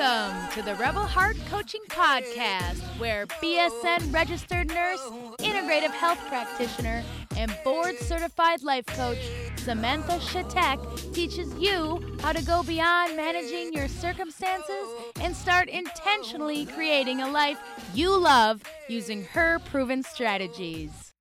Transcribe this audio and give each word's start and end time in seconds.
Welcome 0.00 0.50
to 0.54 0.62
the 0.62 0.74
Rebel 0.76 1.02
Heart 1.02 1.36
Coaching 1.50 1.82
Podcast, 1.90 2.80
where 2.98 3.26
BSN 3.26 4.10
registered 4.14 4.68
nurse, 4.68 5.02
integrative 5.40 5.90
health 5.90 6.18
practitioner, 6.26 7.02
and 7.36 7.54
board 7.64 7.98
certified 7.98 8.62
life 8.62 8.86
coach 8.86 9.18
Samantha 9.56 10.12
Shatek 10.12 11.12
teaches 11.12 11.52
you 11.56 12.16
how 12.20 12.32
to 12.32 12.42
go 12.42 12.62
beyond 12.62 13.14
managing 13.14 13.74
your 13.74 13.88
circumstances 13.88 14.88
and 15.20 15.36
start 15.36 15.68
intentionally 15.68 16.64
creating 16.64 17.20
a 17.20 17.30
life 17.30 17.58
you 17.92 18.18
love 18.18 18.62
using 18.88 19.24
her 19.24 19.58
proven 19.66 20.02
strategies. 20.02 21.12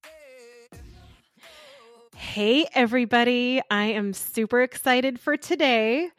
Hey, 2.15 2.65
everybody. 2.73 3.59
I 3.69 3.87
am 3.87 4.13
super 4.13 4.61
excited 4.61 5.19
for 5.19 5.35
today 5.35 6.11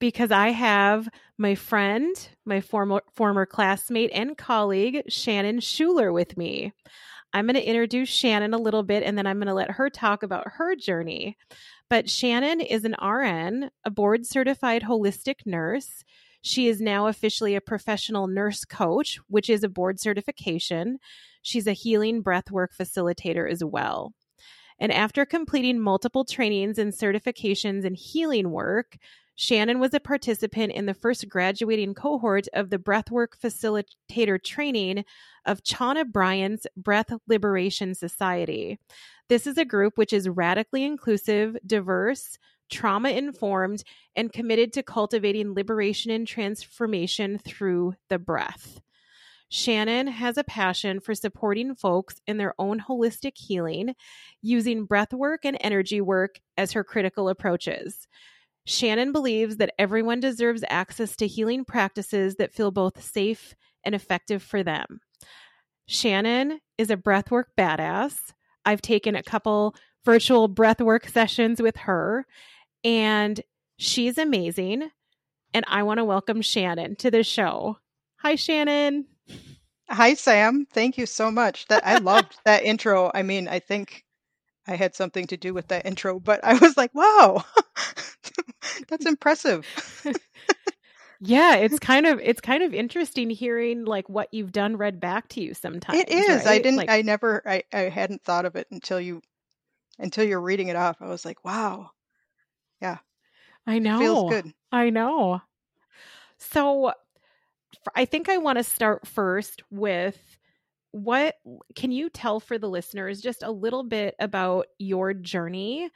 because 0.00 0.32
I 0.32 0.48
have 0.50 1.08
my 1.38 1.54
friend, 1.54 2.28
my 2.44 2.60
former, 2.60 3.02
former 3.14 3.46
classmate 3.46 4.10
and 4.12 4.36
colleague, 4.36 5.02
Shannon 5.08 5.60
Schueler, 5.60 6.12
with 6.12 6.36
me. 6.36 6.72
I'm 7.32 7.46
going 7.46 7.54
to 7.54 7.68
introduce 7.68 8.08
Shannon 8.08 8.54
a 8.54 8.58
little 8.58 8.82
bit 8.82 9.02
and 9.02 9.16
then 9.16 9.26
I'm 9.26 9.38
going 9.38 9.48
to 9.48 9.54
let 9.54 9.72
her 9.72 9.88
talk 9.88 10.22
about 10.22 10.48
her 10.56 10.74
journey. 10.74 11.36
But 11.88 12.10
Shannon 12.10 12.60
is 12.60 12.84
an 12.84 12.96
RN, 13.02 13.70
a 13.84 13.90
board 13.90 14.26
certified 14.26 14.82
holistic 14.82 15.46
nurse. 15.46 16.04
She 16.42 16.68
is 16.68 16.80
now 16.80 17.06
officially 17.06 17.54
a 17.54 17.60
professional 17.60 18.26
nurse 18.26 18.64
coach, 18.64 19.18
which 19.28 19.50
is 19.50 19.62
a 19.62 19.68
board 19.68 20.00
certification. 20.00 20.98
She's 21.42 21.66
a 21.66 21.72
healing 21.72 22.22
breathwork 22.22 22.68
facilitator 22.78 23.50
as 23.50 23.62
well. 23.62 24.12
And 24.80 24.92
after 24.92 25.26
completing 25.26 25.80
multiple 25.80 26.24
trainings 26.24 26.78
and 26.78 26.92
certifications 26.92 27.84
in 27.84 27.94
healing 27.94 28.50
work, 28.50 28.96
Shannon 29.40 29.78
was 29.78 29.94
a 29.94 30.00
participant 30.00 30.72
in 30.72 30.86
the 30.86 30.94
first 30.94 31.28
graduating 31.28 31.94
cohort 31.94 32.48
of 32.54 32.70
the 32.70 32.76
Breathwork 32.76 33.38
Facilitator 33.40 34.42
training 34.42 35.04
of 35.46 35.62
Chauna 35.62 36.04
Bryant's 36.04 36.66
Breath 36.76 37.12
Liberation 37.28 37.94
Society. 37.94 38.80
This 39.28 39.46
is 39.46 39.56
a 39.56 39.64
group 39.64 39.96
which 39.96 40.12
is 40.12 40.28
radically 40.28 40.82
inclusive, 40.82 41.56
diverse, 41.64 42.36
trauma 42.68 43.10
informed, 43.10 43.84
and 44.16 44.32
committed 44.32 44.72
to 44.72 44.82
cultivating 44.82 45.54
liberation 45.54 46.10
and 46.10 46.26
transformation 46.26 47.38
through 47.38 47.94
the 48.08 48.18
breath. 48.18 48.80
Shannon 49.48 50.08
has 50.08 50.36
a 50.36 50.42
passion 50.42 50.98
for 50.98 51.14
supporting 51.14 51.76
folks 51.76 52.20
in 52.26 52.38
their 52.38 52.54
own 52.58 52.80
holistic 52.80 53.36
healing 53.36 53.94
using 54.42 54.84
breath 54.84 55.12
work 55.12 55.44
and 55.44 55.56
energy 55.60 56.00
work 56.00 56.40
as 56.56 56.72
her 56.72 56.82
critical 56.82 57.28
approaches. 57.28 58.08
Shannon 58.68 59.12
believes 59.12 59.56
that 59.56 59.72
everyone 59.78 60.20
deserves 60.20 60.62
access 60.68 61.16
to 61.16 61.26
healing 61.26 61.64
practices 61.64 62.34
that 62.36 62.52
feel 62.52 62.70
both 62.70 63.02
safe 63.02 63.54
and 63.82 63.94
effective 63.94 64.42
for 64.42 64.62
them. 64.62 65.00
Shannon 65.86 66.60
is 66.76 66.90
a 66.90 66.96
breathwork 66.98 67.44
badass. 67.56 68.34
I've 68.66 68.82
taken 68.82 69.16
a 69.16 69.22
couple 69.22 69.74
virtual 70.04 70.50
breathwork 70.50 71.08
sessions 71.08 71.62
with 71.62 71.78
her, 71.78 72.26
and 72.84 73.40
she's 73.78 74.18
amazing. 74.18 74.90
And 75.54 75.64
I 75.66 75.82
want 75.82 75.96
to 75.96 76.04
welcome 76.04 76.42
Shannon 76.42 76.94
to 76.96 77.10
the 77.10 77.24
show. 77.24 77.78
Hi, 78.16 78.34
Shannon. 78.34 79.06
Hi, 79.88 80.12
Sam. 80.12 80.66
Thank 80.70 80.98
you 80.98 81.06
so 81.06 81.30
much. 81.30 81.66
That 81.68 81.86
I 81.86 81.96
loved 82.02 82.38
that 82.44 82.64
intro. 82.64 83.10
I 83.14 83.22
mean, 83.22 83.48
I 83.48 83.60
think 83.60 84.04
I 84.66 84.76
had 84.76 84.94
something 84.94 85.26
to 85.28 85.38
do 85.38 85.54
with 85.54 85.68
that 85.68 85.86
intro, 85.86 86.20
but 86.20 86.44
I 86.44 86.58
was 86.58 86.76
like, 86.76 86.94
wow, 86.94 87.42
that's 88.88 89.06
impressive. 89.06 89.66
yeah, 91.20 91.56
it's 91.56 91.78
kind 91.78 92.06
of 92.06 92.20
it's 92.22 92.40
kind 92.40 92.62
of 92.62 92.74
interesting 92.74 93.30
hearing 93.30 93.84
like 93.84 94.08
what 94.08 94.28
you've 94.32 94.52
done 94.52 94.76
read 94.76 95.00
back 95.00 95.28
to 95.30 95.40
you 95.40 95.54
sometimes. 95.54 95.98
It 95.98 96.08
is. 96.10 96.44
Right? 96.44 96.46
I 96.46 96.58
didn't 96.58 96.76
like, 96.76 96.90
I 96.90 97.02
never 97.02 97.42
I, 97.46 97.62
I 97.72 97.80
hadn't 97.82 98.22
thought 98.22 98.44
of 98.44 98.56
it 98.56 98.66
until 98.70 99.00
you 99.00 99.22
until 99.98 100.24
you're 100.24 100.40
reading 100.40 100.68
it 100.68 100.76
off. 100.76 100.98
I 101.00 101.08
was 101.08 101.24
like, 101.24 101.44
wow. 101.44 101.90
Yeah. 102.80 102.98
I 103.66 103.78
know. 103.78 103.98
Feels 103.98 104.30
good. 104.30 104.52
I 104.72 104.90
know. 104.90 105.42
So 106.38 106.92
I 107.94 108.04
think 108.04 108.28
I 108.28 108.38
want 108.38 108.58
to 108.58 108.64
start 108.64 109.06
first 109.06 109.62
with 109.70 110.18
what 110.92 111.34
can 111.74 111.92
you 111.92 112.08
tell 112.08 112.40
for 112.40 112.58
the 112.58 112.68
listeners 112.68 113.20
just 113.20 113.42
a 113.42 113.50
little 113.50 113.82
bit 113.82 114.14
about 114.18 114.66
your 114.78 115.12
journey 115.12 115.90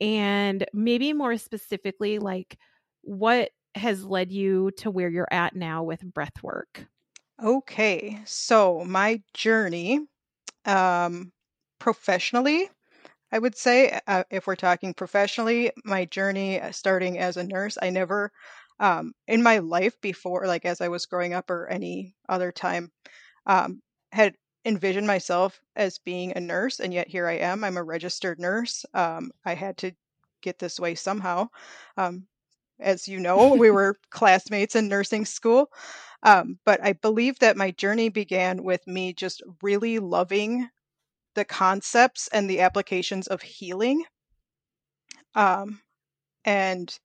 and 0.00 0.66
maybe 0.72 1.12
more 1.12 1.36
specifically 1.36 2.18
like 2.18 2.58
what 3.02 3.50
has 3.74 4.04
led 4.04 4.32
you 4.32 4.70
to 4.72 4.90
where 4.90 5.08
you're 5.08 5.28
at 5.30 5.54
now 5.54 5.82
with 5.82 6.02
breath 6.02 6.42
work? 6.42 6.86
Okay 7.42 8.20
so 8.24 8.84
my 8.84 9.22
journey 9.34 10.06
um 10.66 11.32
professionally 11.80 12.70
i 13.32 13.38
would 13.38 13.56
say 13.56 14.00
uh, 14.08 14.24
if 14.30 14.46
we're 14.46 14.56
talking 14.56 14.94
professionally 14.94 15.72
my 15.84 16.04
journey 16.06 16.60
uh, 16.60 16.72
starting 16.72 17.18
as 17.18 17.36
a 17.36 17.44
nurse 17.44 17.78
i 17.82 17.90
never 17.90 18.32
um, 18.80 19.12
in 19.28 19.42
my 19.42 19.58
life 19.58 20.00
before 20.02 20.46
like 20.46 20.64
as 20.66 20.80
i 20.80 20.88
was 20.88 21.06
growing 21.06 21.34
up 21.34 21.50
or 21.50 21.68
any 21.68 22.16
other 22.28 22.52
time 22.52 22.92
um, 23.46 23.82
had 24.12 24.36
envisioned 24.64 25.06
myself 25.06 25.60
as 25.76 25.98
being 25.98 26.32
a 26.36 26.40
nurse, 26.40 26.80
and 26.80 26.92
yet 26.92 27.08
here 27.08 27.26
I 27.26 27.34
am. 27.34 27.64
I'm 27.64 27.76
a 27.76 27.82
registered 27.82 28.38
nurse. 28.38 28.84
Um, 28.94 29.30
I 29.44 29.54
had 29.54 29.76
to 29.78 29.92
get 30.42 30.58
this 30.58 30.78
way 30.78 30.94
somehow. 30.94 31.48
Um, 31.96 32.26
as 32.78 33.08
you 33.08 33.20
know, 33.20 33.54
we 33.54 33.70
were 33.70 33.96
classmates 34.10 34.76
in 34.76 34.88
nursing 34.88 35.24
school. 35.24 35.70
Um, 36.22 36.58
but 36.64 36.82
I 36.82 36.92
believe 36.92 37.38
that 37.38 37.56
my 37.56 37.70
journey 37.70 38.08
began 38.08 38.62
with 38.62 38.86
me 38.86 39.12
just 39.12 39.42
really 39.62 39.98
loving 39.98 40.68
the 41.34 41.44
concepts 41.44 42.28
and 42.32 42.48
the 42.48 42.60
applications 42.60 43.26
of 43.26 43.40
healing. 43.40 44.04
Um, 45.34 45.80
and 46.44 46.98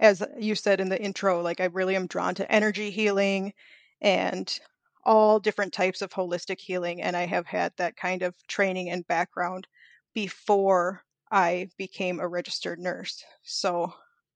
as 0.00 0.22
you 0.38 0.54
said 0.54 0.80
in 0.80 0.88
the 0.88 1.00
intro, 1.00 1.42
like 1.42 1.60
I 1.60 1.66
really 1.66 1.96
am 1.96 2.06
drawn 2.06 2.34
to 2.36 2.50
energy 2.50 2.90
healing 2.90 3.52
and 4.00 4.58
all 5.06 5.38
different 5.40 5.72
types 5.72 6.02
of 6.02 6.10
holistic 6.10 6.60
healing. 6.60 7.02
And 7.02 7.16
I 7.16 7.26
have 7.26 7.46
had 7.46 7.72
that 7.76 7.96
kind 7.96 8.22
of 8.22 8.34
training 8.48 8.90
and 8.90 9.06
background 9.06 9.66
before 10.14 11.02
I 11.30 11.68
became 11.78 12.20
a 12.20 12.28
registered 12.28 12.78
nurse. 12.78 13.24
So 13.42 13.92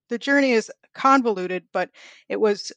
the 0.08 0.18
journey 0.18 0.52
is 0.52 0.70
convoluted, 0.94 1.66
but 1.72 1.90
it 2.28 2.40
was 2.40 2.72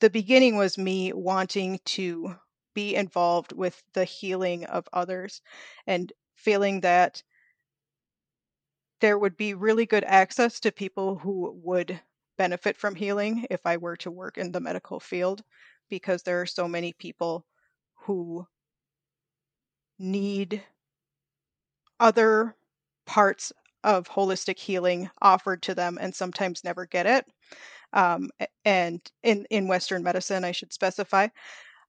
the 0.00 0.10
beginning 0.10 0.56
was 0.56 0.76
me 0.78 1.12
wanting 1.12 1.80
to 1.86 2.36
be 2.74 2.94
involved 2.94 3.52
with 3.52 3.82
the 3.94 4.04
healing 4.04 4.64
of 4.66 4.88
others 4.92 5.40
and 5.86 6.12
feeling 6.36 6.80
that 6.80 7.22
there 9.00 9.18
would 9.18 9.36
be 9.36 9.52
really 9.52 9.84
good 9.84 10.04
access 10.04 10.58
to 10.60 10.72
people 10.72 11.18
who 11.18 11.52
would 11.62 12.00
benefit 12.38 12.76
from 12.76 12.94
healing 12.94 13.46
if 13.50 13.66
I 13.66 13.76
were 13.76 13.96
to 13.98 14.10
work 14.10 14.38
in 14.38 14.52
the 14.52 14.60
medical 14.60 14.98
field 14.98 15.44
because 15.92 16.22
there 16.22 16.40
are 16.40 16.46
so 16.46 16.66
many 16.66 16.94
people 16.94 17.44
who 18.06 18.46
need 19.98 20.62
other 22.00 22.56
parts 23.04 23.52
of 23.84 24.08
holistic 24.08 24.58
healing 24.58 25.10
offered 25.20 25.60
to 25.60 25.74
them 25.74 25.98
and 26.00 26.14
sometimes 26.14 26.64
never 26.64 26.86
get 26.86 27.04
it. 27.04 27.26
Um, 27.92 28.30
and 28.64 29.02
in, 29.22 29.44
in 29.50 29.68
Western 29.68 30.02
medicine, 30.02 30.44
I 30.44 30.52
should 30.52 30.72
specify. 30.72 31.28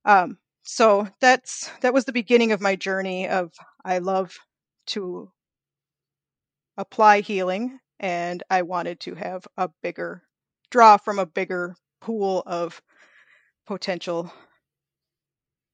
Um, 0.03 0.37
so 0.63 1.07
that's 1.21 1.71
that 1.79 1.93
was 1.93 2.03
the 2.03 2.11
beginning 2.11 2.51
of 2.51 2.59
my 2.59 2.75
journey 2.75 3.29
of 3.29 3.53
I 3.85 3.99
love 3.99 4.37
to 4.87 5.31
apply 6.75 7.21
healing 7.21 7.79
and 8.01 8.43
I 8.49 8.63
wanted 8.63 8.99
to 9.01 9.15
have 9.15 9.47
a 9.55 9.69
bigger 9.81 10.23
draw 10.71 10.97
from 10.97 11.19
a 11.19 11.25
bigger 11.25 11.77
pool 12.01 12.43
of 12.45 12.81
potential 13.65 14.31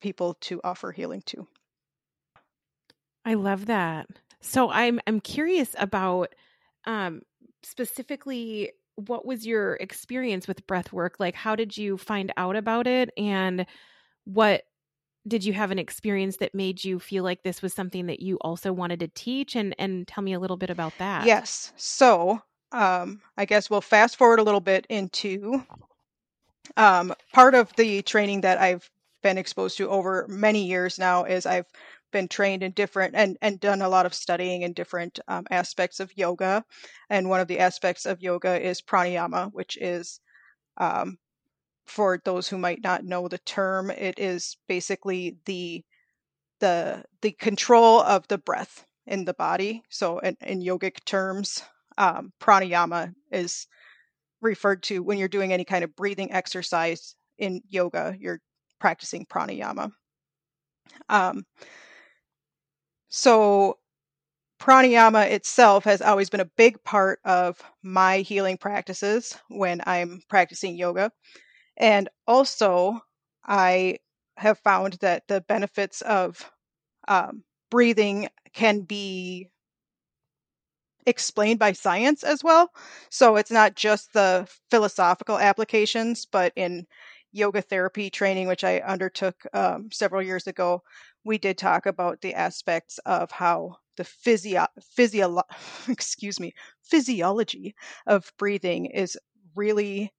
people 0.02 0.36
to 0.42 0.62
offer 0.64 0.92
healing 0.92 1.22
to. 1.26 1.48
I 3.26 3.34
love 3.36 3.66
that. 3.68 4.08
So 4.42 4.70
I'm 4.70 5.00
I'm 5.06 5.20
curious 5.20 5.76
about 5.78 6.34
um 6.86 7.22
specifically 7.64 8.72
what 8.96 9.26
was 9.26 9.46
your 9.46 9.76
experience 9.76 10.48
with 10.48 10.66
breath 10.68 10.92
work? 10.92 11.16
Like 11.20 11.36
how 11.36 11.56
did 11.56 11.78
you 11.78 11.98
find 11.98 12.34
out 12.38 12.56
about 12.56 12.88
it 12.88 13.10
and 13.18 13.66
what 14.26 14.64
did 15.28 15.44
you 15.44 15.54
have 15.54 15.72
an 15.72 15.80
experience 15.80 16.38
that 16.38 16.56
made 16.56 16.84
you 16.84 16.98
feel 17.00 17.24
like 17.24 17.44
this 17.44 17.62
was 17.62 17.74
something 17.74 18.08
that 18.08 18.22
you 18.22 18.38
also 18.42 18.72
wanted 18.72 19.00
to 19.02 19.08
teach 19.10 19.56
and 19.56 19.76
and 19.78 20.08
tell 20.08 20.24
me 20.24 20.34
a 20.34 20.40
little 20.40 20.58
bit 20.58 20.70
about 20.70 20.94
that. 21.00 21.26
Yes. 21.26 21.74
So, 21.76 22.42
um 22.72 23.22
I 23.38 23.46
guess 23.46 23.70
we'll 23.70 23.82
fast 23.82 24.16
forward 24.16 24.40
a 24.40 24.44
little 24.44 24.62
bit 24.62 24.86
into 24.90 25.66
um, 26.78 27.14
part 27.34 27.56
of 27.56 27.74
the 27.76 28.02
training 28.04 28.42
that 28.42 28.60
I've 28.60 28.90
been 29.22 29.38
exposed 29.38 29.78
to 29.78 29.90
over 29.90 30.26
many 30.30 30.66
years 30.66 30.98
now 30.98 31.26
is 31.26 31.46
I've 31.46 31.68
been 32.12 32.28
trained 32.28 32.64
in 32.64 32.72
different 32.72 33.16
and, 33.16 33.38
and 33.42 33.60
done 33.60 33.82
a 33.82 33.90
lot 33.90 34.06
of 34.06 34.14
studying 34.14 34.64
in 34.64 34.74
different 34.74 35.20
um, 35.28 35.46
aspects 35.52 36.00
of 36.00 36.16
yoga. 36.18 36.64
And 37.10 37.30
one 37.30 37.40
of 37.40 37.48
the 37.48 37.60
aspects 37.60 38.06
of 38.06 38.22
yoga 38.22 38.60
is 38.60 38.82
pranayama, 38.82 39.52
which 39.54 39.78
is 39.78 40.20
um, 40.78 41.18
for 41.86 42.22
those 42.24 42.48
who 42.48 42.58
might 42.58 42.82
not 42.84 43.04
know 43.04 43.28
the 43.28 43.40
term, 43.40 43.90
it 43.92 44.20
is 44.20 44.58
basically 44.68 45.38
the 45.46 45.84
the 46.60 47.04
the 47.22 47.32
control 47.34 48.02
of 48.02 48.28
the 48.28 48.38
breath 48.38 48.86
in 49.08 49.26
the 49.26 49.34
body. 49.34 49.84
So, 49.90 50.20
in, 50.20 50.38
in 50.42 50.62
yogic 50.62 51.04
terms, 51.06 51.64
um, 51.98 52.34
pranayama 52.40 53.14
is 53.32 53.68
referred 54.42 54.84
to 54.84 55.04
when 55.04 55.18
you're 55.18 55.28
doing 55.28 55.54
any 55.54 55.66
kind 55.66 55.84
of 55.84 55.96
breathing 55.96 56.32
exercise 56.32 57.16
in 57.38 57.62
yoga. 57.70 58.16
You're 58.20 58.40
practicing 58.80 59.26
pranayama. 59.26 59.92
Um, 61.10 61.46
so, 63.10 63.80
pranayama 64.62 65.32
itself 65.32 65.84
has 65.86 66.02
always 66.02 66.30
been 66.30 66.40
a 66.42 66.46
big 66.58 66.84
part 66.84 67.20
of 67.26 67.62
my 67.84 68.20
healing 68.20 68.58
practices 68.58 69.38
when 69.50 69.82
I'm 69.86 70.22
practicing 70.30 70.76
yoga. 70.78 71.12
And 71.78 72.10
also, 72.28 73.02
I 73.46 74.00
have 74.38 74.60
found 74.60 74.94
that 75.02 75.28
the 75.28 75.42
benefits 75.42 76.02
of 76.02 76.52
um, 77.08 77.44
breathing 77.72 78.30
can 78.54 78.82
be 78.82 79.50
explained 81.10 81.60
by 81.60 81.74
science 81.74 82.24
as 82.24 82.44
well. 82.44 82.72
So 83.10 83.36
it's 83.36 83.52
not 83.52 83.76
just 83.76 84.14
the 84.14 84.48
philosophical 84.72 85.40
applications, 85.40 86.26
but 86.26 86.54
in 86.56 86.86
yoga 87.32 87.62
therapy 87.62 88.10
training, 88.10 88.48
which 88.48 88.64
I 88.64 88.80
undertook 88.80 89.36
um, 89.54 89.90
several 89.92 90.22
years 90.22 90.48
ago, 90.48 90.84
we 91.24 91.38
did 91.38 91.58
talk 91.58 91.86
about 91.86 92.22
the 92.22 92.34
aspects 92.34 93.00
of 93.06 93.32
how 93.32 93.78
the 93.98 94.04
physio 94.06 94.66
physio 94.96 95.42
excuse 95.90 96.40
me 96.40 96.54
physiology 96.84 97.76
of 98.08 98.32
breathing 98.38 98.86
is 98.86 99.18
really 99.56 100.14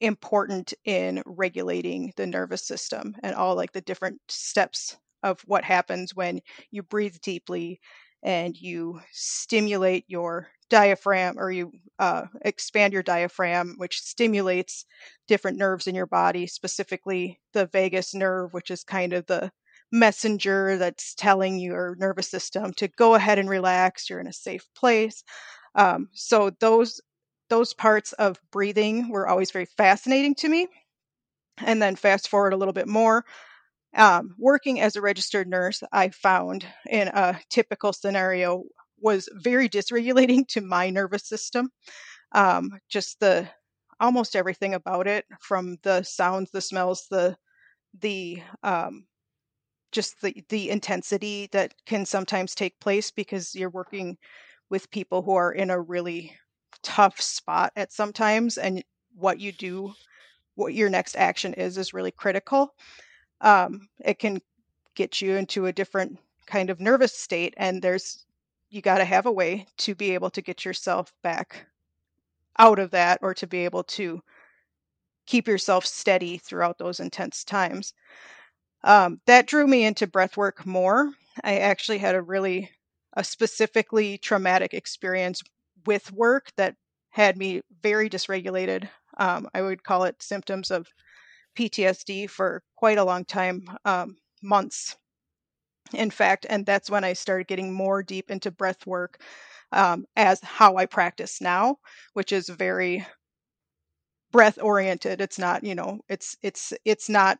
important 0.00 0.74
in 0.84 1.22
regulating 1.26 2.12
the 2.16 2.26
nervous 2.26 2.64
system 2.66 3.14
and 3.22 3.34
all 3.34 3.56
like 3.56 3.72
the 3.72 3.80
different 3.80 4.20
steps 4.28 4.96
of 5.22 5.40
what 5.46 5.64
happens 5.64 6.14
when 6.14 6.40
you 6.70 6.82
breathe 6.82 7.16
deeply 7.22 7.80
and 8.22 8.56
you 8.56 9.00
stimulate 9.12 10.04
your 10.08 10.48
diaphragm 10.70 11.36
or 11.38 11.50
you 11.50 11.72
uh, 11.98 12.24
expand 12.42 12.92
your 12.92 13.02
diaphragm, 13.02 13.74
which 13.78 14.00
stimulates 14.00 14.84
different 15.26 15.58
nerves 15.58 15.86
in 15.86 15.94
your 15.94 16.06
body, 16.06 16.46
specifically 16.46 17.38
the 17.52 17.66
vagus 17.66 18.14
nerve, 18.14 18.52
which 18.52 18.70
is 18.70 18.84
kind 18.84 19.12
of 19.12 19.26
the 19.26 19.50
messenger 19.90 20.76
that's 20.76 21.14
telling 21.14 21.58
your 21.58 21.96
nervous 21.98 22.28
system 22.28 22.72
to 22.74 22.88
go 22.88 23.14
ahead 23.14 23.38
and 23.38 23.48
relax. 23.48 24.10
You're 24.10 24.20
in 24.20 24.26
a 24.26 24.32
safe 24.32 24.66
place. 24.74 25.24
Um, 25.74 26.08
so 26.12 26.50
those 26.60 27.00
those 27.48 27.72
parts 27.72 28.12
of 28.14 28.38
breathing 28.50 29.08
were 29.08 29.26
always 29.26 29.50
very 29.50 29.64
fascinating 29.64 30.34
to 30.36 30.48
me. 30.48 30.68
And 31.58 31.82
then 31.82 31.96
fast 31.96 32.28
forward 32.28 32.52
a 32.52 32.56
little 32.56 32.72
bit 32.74 32.88
more, 32.88 33.24
um, 33.96 34.34
working 34.38 34.80
as 34.80 34.96
a 34.96 35.00
registered 35.00 35.48
nurse, 35.48 35.82
I 35.92 36.10
found 36.10 36.66
in 36.90 37.08
a 37.08 37.38
typical 37.50 37.92
scenario 37.92 38.64
was 39.00 39.28
very 39.34 39.68
dysregulating 39.68 40.46
to 40.48 40.60
my 40.60 40.90
nervous 40.90 41.26
system. 41.26 41.70
Um, 42.32 42.70
just 42.88 43.20
the 43.20 43.48
almost 44.00 44.36
everything 44.36 44.74
about 44.74 45.06
it, 45.06 45.26
from 45.40 45.78
the 45.82 46.02
sounds, 46.02 46.50
the 46.50 46.60
smells, 46.60 47.06
the 47.10 47.36
the 48.00 48.42
um, 48.62 49.06
just 49.92 50.20
the 50.22 50.44
the 50.48 50.70
intensity 50.70 51.48
that 51.52 51.74
can 51.86 52.04
sometimes 52.06 52.54
take 52.54 52.78
place 52.80 53.10
because 53.10 53.54
you're 53.54 53.70
working 53.70 54.16
with 54.70 54.90
people 54.90 55.22
who 55.22 55.34
are 55.34 55.52
in 55.52 55.70
a 55.70 55.80
really 55.80 56.36
tough 56.82 57.20
spot 57.20 57.72
at 57.76 57.92
sometimes, 57.92 58.58
and 58.58 58.84
what 59.14 59.40
you 59.40 59.52
do, 59.52 59.94
what 60.56 60.74
your 60.74 60.90
next 60.90 61.16
action 61.16 61.54
is, 61.54 61.78
is 61.78 61.94
really 61.94 62.12
critical 62.12 62.74
um, 63.40 63.88
it 64.00 64.18
can 64.18 64.40
get 64.94 65.20
you 65.20 65.36
into 65.36 65.66
a 65.66 65.72
different 65.72 66.18
kind 66.46 66.70
of 66.70 66.80
nervous 66.80 67.14
state 67.14 67.54
and 67.56 67.82
there's 67.82 68.24
you 68.70 68.82
got 68.82 68.98
to 68.98 69.04
have 69.04 69.26
a 69.26 69.32
way 69.32 69.66
to 69.78 69.94
be 69.94 70.12
able 70.14 70.30
to 70.30 70.42
get 70.42 70.64
yourself 70.64 71.12
back 71.22 71.66
out 72.58 72.78
of 72.78 72.90
that 72.90 73.18
or 73.22 73.34
to 73.34 73.46
be 73.46 73.64
able 73.64 73.82
to 73.84 74.20
keep 75.26 75.46
yourself 75.46 75.84
steady 75.86 76.38
throughout 76.38 76.78
those 76.78 77.00
intense 77.00 77.44
times. 77.44 77.92
Um, 78.84 79.20
that 79.26 79.46
drew 79.46 79.66
me 79.66 79.84
into 79.84 80.06
breath 80.06 80.36
work 80.36 80.66
more. 80.66 81.12
I 81.44 81.58
actually 81.58 81.98
had 81.98 82.14
a 82.14 82.22
really 82.22 82.70
a 83.14 83.24
specifically 83.24 84.18
traumatic 84.18 84.74
experience 84.74 85.42
with 85.86 86.12
work 86.12 86.52
that 86.56 86.76
had 87.10 87.36
me 87.36 87.62
very 87.82 88.08
dysregulated. 88.08 88.88
Um, 89.16 89.48
i 89.54 89.62
would 89.62 89.82
call 89.82 90.04
it 90.04 90.22
symptoms 90.22 90.70
of 90.70 90.86
PTSD 91.58 92.26
for 92.26 92.62
quite 92.76 92.98
a 92.98 93.04
long 93.04 93.24
time, 93.24 93.64
um, 93.84 94.16
months, 94.42 94.96
in 95.94 96.10
fact. 96.10 96.46
And 96.48 96.66
that's 96.66 96.90
when 96.90 97.04
I 97.04 97.12
started 97.14 97.46
getting 97.48 97.72
more 97.72 98.02
deep 98.02 98.30
into 98.30 98.50
breath 98.50 98.86
work 98.86 99.22
um, 99.72 100.06
as 100.16 100.40
how 100.42 100.76
I 100.76 100.86
practice 100.86 101.40
now, 101.40 101.76
which 102.14 102.32
is 102.32 102.48
very 102.48 103.06
breath 104.32 104.58
oriented. 104.60 105.20
It's 105.20 105.38
not, 105.38 105.64
you 105.64 105.74
know, 105.74 106.00
it's 106.08 106.36
it's 106.42 106.72
it's 106.84 107.08
not. 107.08 107.38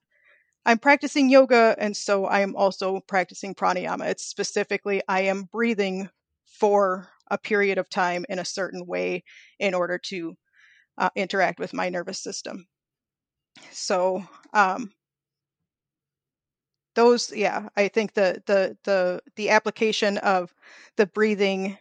I'm 0.67 0.79
practicing 0.79 1.31
yoga, 1.31 1.77
and 1.79 1.97
so 1.97 2.27
I 2.27 2.41
am 2.41 2.57
also 2.57 3.01
practicing 3.09 3.55
pranayama. 3.55 4.09
It's 4.09 4.25
specifically 4.27 5.03
I 5.09 5.23
am 5.23 5.45
breathing 5.45 6.11
for 6.47 7.09
a 7.31 7.39
period 7.39 7.79
of 7.79 7.89
time 7.91 8.27
in 8.29 8.39
a 8.39 8.45
certain 8.45 8.87
way 8.87 9.25
in 9.59 9.75
order 9.75 9.99
to 10.11 10.37
uh, 10.99 11.11
interact 11.17 11.59
with 11.61 11.75
my 11.75 11.89
nervous 11.91 12.23
system. 12.23 12.67
So 13.73 14.25
um, 14.53 14.93
those, 16.95 17.33
yeah, 17.33 17.69
I 17.77 17.89
think 17.89 18.15
the 18.15 18.43
the 18.47 18.77
the 18.85 19.21
the 19.37 19.51
application 19.51 20.19
of 20.19 20.53
the 20.97 21.07
breathing 21.07 21.79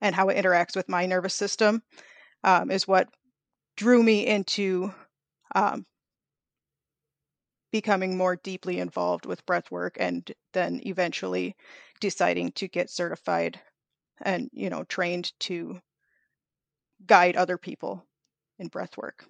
and 0.00 0.14
how 0.14 0.28
it 0.28 0.36
interacts 0.36 0.76
with 0.76 0.88
my 0.88 1.06
nervous 1.06 1.34
system 1.34 1.82
um, 2.44 2.70
is 2.70 2.88
what 2.88 3.08
drew 3.76 4.02
me 4.02 4.26
into 4.26 4.94
um, 5.54 5.86
becoming 7.72 8.16
more 8.16 8.36
deeply 8.36 8.78
involved 8.78 9.26
with 9.26 9.44
breath 9.46 9.70
work 9.70 9.96
and 9.98 10.32
then 10.52 10.80
eventually 10.86 11.56
deciding 12.00 12.52
to 12.52 12.68
get 12.68 12.88
certified 12.90 13.60
and 14.22 14.50
you 14.52 14.70
know 14.70 14.84
trained 14.84 15.32
to 15.40 15.80
guide 17.06 17.36
other 17.36 17.56
people 17.58 18.04
in 18.58 18.68
breath 18.68 18.96
work 18.96 19.26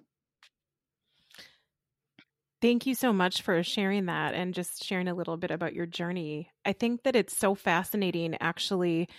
Thank 2.61 2.85
you 2.85 2.95
so 2.95 3.13
much 3.13 3.41
for 3.41 3.61
sharing 3.63 4.05
that 4.05 4.33
and 4.33 4.53
just 4.53 4.83
sharing 4.83 5.07
a 5.07 5.13
little 5.13 5.37
bit 5.37 5.51
about 5.51 5.73
your 5.73 5.85
journey. 5.85 6.51
I 6.65 6.73
think 6.73 7.03
that 7.03 7.15
it's 7.15 7.37
so 7.37 7.53
fascinating 7.53 8.35
actually 8.39 9.09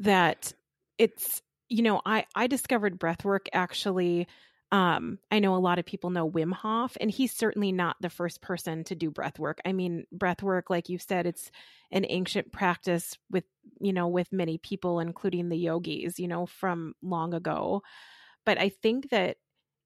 that 0.00 0.52
it's 0.98 1.42
you 1.68 1.82
know, 1.82 2.02
I 2.06 2.26
I 2.34 2.46
discovered 2.48 3.00
breathwork 3.00 3.48
actually 3.52 4.28
um, 4.72 5.18
I 5.30 5.38
know 5.40 5.54
a 5.54 5.58
lot 5.58 5.78
of 5.78 5.86
people 5.86 6.10
know 6.10 6.30
Wim 6.30 6.52
Hof, 6.52 6.96
and 7.00 7.10
he's 7.10 7.32
certainly 7.32 7.72
not 7.72 7.96
the 8.00 8.10
first 8.10 8.42
person 8.42 8.84
to 8.84 8.94
do 8.96 9.10
breath 9.10 9.38
work. 9.38 9.60
I 9.66 9.72
mean, 9.72 10.04
breath 10.12 10.42
work, 10.42 10.70
like 10.70 10.88
you 10.88 10.98
said, 10.98 11.26
it's 11.26 11.50
an 11.92 12.06
ancient 12.08 12.52
practice 12.52 13.18
with, 13.30 13.44
you 13.80 13.92
know, 13.92 14.08
with 14.08 14.32
many 14.32 14.58
people, 14.58 15.00
including 15.00 15.48
the 15.50 15.58
yogis, 15.58 16.18
you 16.18 16.28
know, 16.28 16.46
from 16.46 16.94
long 17.02 17.34
ago. 17.34 17.82
But 18.44 18.58
I 18.58 18.70
think 18.70 19.10
that 19.10 19.36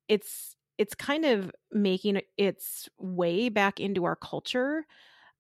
it's 0.09 0.57
it's 0.79 0.95
kind 0.95 1.25
of 1.25 1.51
making 1.73 2.21
its 2.37 2.89
way 2.99 3.49
back 3.49 3.81
into 3.81 4.05
our 4.05 4.17
culture. 4.17 4.85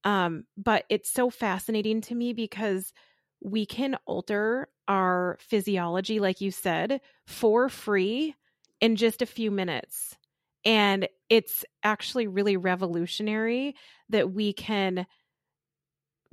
Um, 0.04 0.44
but 0.56 0.84
it's 0.88 1.10
so 1.10 1.30
fascinating 1.30 2.00
to 2.02 2.14
me 2.14 2.32
because 2.32 2.92
we 3.42 3.66
can 3.66 3.96
alter 4.06 4.68
our 4.88 5.36
physiology, 5.40 6.20
like 6.20 6.40
you 6.40 6.50
said, 6.50 7.00
for 7.26 7.68
free 7.68 8.34
in 8.80 8.96
just 8.96 9.20
a 9.22 9.26
few 9.26 9.50
minutes. 9.50 10.16
And 10.64 11.08
it's 11.28 11.64
actually 11.82 12.26
really 12.26 12.56
revolutionary 12.56 13.74
that 14.08 14.32
we 14.32 14.52
can 14.52 15.06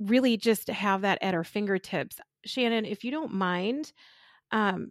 really 0.00 0.36
just 0.36 0.68
have 0.68 1.02
that 1.02 1.18
at 1.22 1.34
our 1.34 1.44
fingertips. 1.44 2.18
Shannon, 2.44 2.84
if 2.84 3.04
you 3.04 3.10
don't 3.10 3.32
mind, 3.32 3.92
um, 4.50 4.90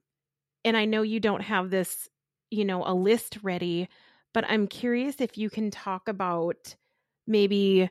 and 0.66 0.78
I 0.78 0.86
know 0.86 1.02
you 1.02 1.20
don't 1.20 1.42
have 1.42 1.70
this 1.70 2.10
you 2.54 2.64
know, 2.64 2.84
a 2.86 2.94
list 2.94 3.40
ready, 3.42 3.90
but 4.34 4.46
I'm 4.48 4.68
curious 4.68 5.20
if 5.20 5.38
you 5.38 5.50
can 5.50 5.72
talk 5.72 6.08
about 6.08 6.76
maybe 7.26 7.90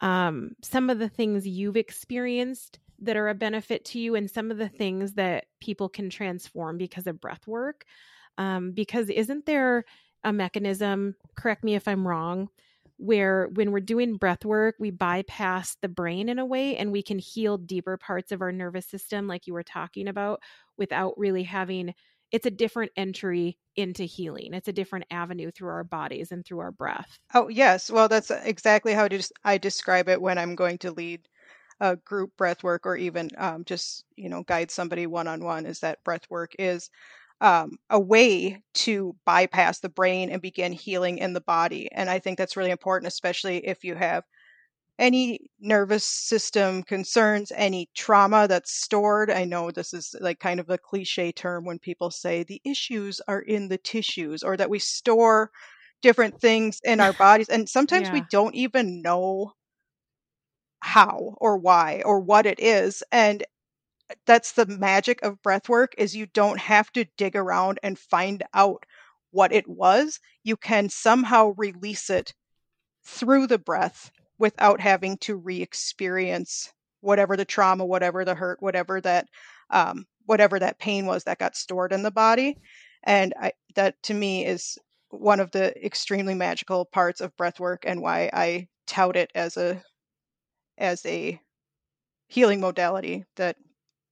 um, 0.00 0.52
some 0.62 0.90
of 0.90 0.98
the 0.98 1.08
things 1.08 1.46
you've 1.46 1.76
experienced 1.76 2.80
that 2.98 3.16
are 3.16 3.28
a 3.28 3.34
benefit 3.34 3.84
to 3.84 3.98
you 3.98 4.14
and 4.16 4.30
some 4.30 4.50
of 4.50 4.58
the 4.58 4.68
things 4.68 5.14
that 5.14 5.44
people 5.60 5.88
can 5.88 6.10
transform 6.10 6.76
because 6.76 7.06
of 7.06 7.20
breath 7.20 7.46
work. 7.46 7.84
Um, 8.36 8.72
because 8.72 9.08
isn't 9.10 9.46
there 9.46 9.84
a 10.24 10.32
mechanism, 10.32 11.14
correct 11.36 11.62
me 11.62 11.74
if 11.74 11.86
I'm 11.86 12.06
wrong, 12.06 12.48
where 12.96 13.48
when 13.54 13.70
we're 13.72 13.80
doing 13.80 14.16
breath 14.16 14.44
work, 14.44 14.74
we 14.78 14.90
bypass 14.90 15.76
the 15.80 15.88
brain 15.88 16.28
in 16.28 16.38
a 16.38 16.44
way 16.44 16.76
and 16.76 16.92
we 16.92 17.02
can 17.02 17.18
heal 17.18 17.56
deeper 17.58 17.96
parts 17.96 18.32
of 18.32 18.42
our 18.42 18.52
nervous 18.52 18.86
system, 18.86 19.26
like 19.26 19.46
you 19.46 19.54
were 19.54 19.62
talking 19.62 20.08
about, 20.08 20.40
without 20.76 21.16
really 21.16 21.42
having 21.42 21.94
it's 22.32 22.46
a 22.46 22.50
different 22.50 22.92
entry 22.96 23.58
into 23.76 24.04
healing. 24.04 24.54
It's 24.54 24.68
a 24.68 24.72
different 24.72 25.06
avenue 25.10 25.50
through 25.50 25.70
our 25.70 25.84
bodies 25.84 26.32
and 26.32 26.44
through 26.44 26.60
our 26.60 26.72
breath. 26.72 27.18
Oh, 27.34 27.48
yes. 27.48 27.90
Well, 27.90 28.08
that's 28.08 28.30
exactly 28.30 28.92
how 28.92 29.08
I 29.44 29.58
describe 29.58 30.08
it 30.08 30.20
when 30.20 30.38
I'm 30.38 30.54
going 30.54 30.78
to 30.78 30.92
lead 30.92 31.20
a 31.80 31.96
group 31.96 32.36
breath 32.36 32.62
work 32.62 32.86
or 32.86 32.96
even 32.96 33.30
um, 33.38 33.64
just, 33.64 34.04
you 34.16 34.28
know, 34.28 34.42
guide 34.42 34.70
somebody 34.70 35.06
one 35.06 35.26
on 35.28 35.42
one 35.42 35.66
is 35.66 35.80
that 35.80 36.04
breath 36.04 36.28
work 36.28 36.52
is 36.58 36.90
um, 37.40 37.78
a 37.88 37.98
way 37.98 38.62
to 38.74 39.16
bypass 39.24 39.80
the 39.80 39.88
brain 39.88 40.30
and 40.30 40.42
begin 40.42 40.72
healing 40.72 41.18
in 41.18 41.32
the 41.32 41.40
body. 41.40 41.90
And 41.90 42.10
I 42.10 42.18
think 42.18 42.36
that's 42.36 42.56
really 42.56 42.70
important, 42.70 43.08
especially 43.08 43.66
if 43.66 43.82
you 43.82 43.94
have 43.94 44.24
any 45.00 45.40
nervous 45.58 46.04
system 46.04 46.82
concerns, 46.82 47.50
any 47.56 47.88
trauma 47.94 48.46
that's 48.46 48.70
stored. 48.70 49.30
I 49.30 49.44
know 49.46 49.70
this 49.70 49.94
is 49.94 50.14
like 50.20 50.38
kind 50.38 50.60
of 50.60 50.68
a 50.68 50.78
cliche 50.78 51.32
term 51.32 51.64
when 51.64 51.78
people 51.78 52.10
say 52.10 52.42
the 52.42 52.60
issues 52.64 53.20
are 53.26 53.40
in 53.40 53.68
the 53.68 53.78
tissues 53.78 54.42
or 54.42 54.56
that 54.58 54.70
we 54.70 54.78
store 54.78 55.50
different 56.02 56.38
things 56.40 56.80
in 56.84 57.00
our 57.00 57.12
bodies. 57.18 57.48
And 57.48 57.68
sometimes 57.68 58.08
yeah. 58.08 58.12
we 58.12 58.24
don't 58.30 58.54
even 58.54 59.00
know 59.00 59.54
how 60.80 61.34
or 61.38 61.56
why 61.56 62.02
or 62.04 62.20
what 62.20 62.44
it 62.44 62.60
is. 62.60 63.02
And 63.10 63.42
that's 64.26 64.52
the 64.52 64.66
magic 64.66 65.22
of 65.22 65.40
breath 65.42 65.68
work 65.68 65.94
is 65.96 66.14
you 66.14 66.26
don't 66.26 66.58
have 66.58 66.92
to 66.92 67.06
dig 67.16 67.36
around 67.36 67.80
and 67.82 67.98
find 67.98 68.42
out 68.52 68.84
what 69.30 69.52
it 69.52 69.66
was. 69.66 70.20
You 70.44 70.56
can 70.56 70.90
somehow 70.90 71.54
release 71.56 72.10
it 72.10 72.34
through 73.02 73.46
the 73.46 73.58
breath 73.58 74.10
without 74.40 74.80
having 74.80 75.16
to 75.18 75.36
re-experience 75.36 76.72
whatever 77.02 77.36
the 77.36 77.44
trauma, 77.44 77.84
whatever 77.84 78.24
the 78.24 78.34
hurt, 78.34 78.60
whatever 78.60 79.00
that 79.00 79.28
um, 79.70 80.04
whatever 80.26 80.58
that 80.58 80.78
pain 80.78 81.06
was 81.06 81.22
that 81.24 81.38
got 81.38 81.54
stored 81.54 81.92
in 81.92 82.02
the 82.02 82.10
body. 82.10 82.56
And 83.04 83.32
I, 83.40 83.52
that 83.76 84.02
to 84.04 84.14
me 84.14 84.44
is 84.44 84.76
one 85.10 85.40
of 85.40 85.50
the 85.52 85.72
extremely 85.84 86.34
magical 86.34 86.84
parts 86.86 87.20
of 87.20 87.36
breath 87.36 87.60
work 87.60 87.84
and 87.86 88.00
why 88.02 88.30
I 88.32 88.68
tout 88.86 89.16
it 89.16 89.30
as 89.34 89.56
a 89.56 89.82
as 90.78 91.04
a 91.06 91.40
healing 92.28 92.60
modality 92.60 93.24
that 93.36 93.56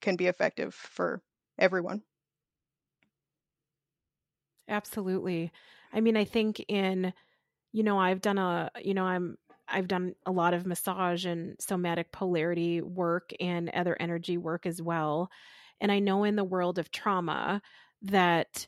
can 0.00 0.16
be 0.16 0.26
effective 0.26 0.74
for 0.74 1.22
everyone. 1.58 2.02
Absolutely. 4.68 5.50
I 5.92 6.00
mean, 6.00 6.16
I 6.16 6.24
think 6.24 6.62
in, 6.68 7.12
you 7.72 7.82
know, 7.82 7.98
I've 7.98 8.20
done 8.20 8.38
a, 8.38 8.70
you 8.82 8.92
know, 8.92 9.04
I'm, 9.04 9.38
I've 9.70 9.88
done 9.88 10.14
a 10.26 10.32
lot 10.32 10.54
of 10.54 10.66
massage 10.66 11.26
and 11.26 11.56
somatic 11.60 12.12
polarity 12.12 12.80
work 12.80 13.32
and 13.40 13.68
other 13.70 13.96
energy 13.98 14.36
work 14.36 14.66
as 14.66 14.80
well. 14.80 15.30
And 15.80 15.92
I 15.92 15.98
know 15.98 16.24
in 16.24 16.36
the 16.36 16.44
world 16.44 16.78
of 16.78 16.90
trauma 16.90 17.62
that 18.02 18.66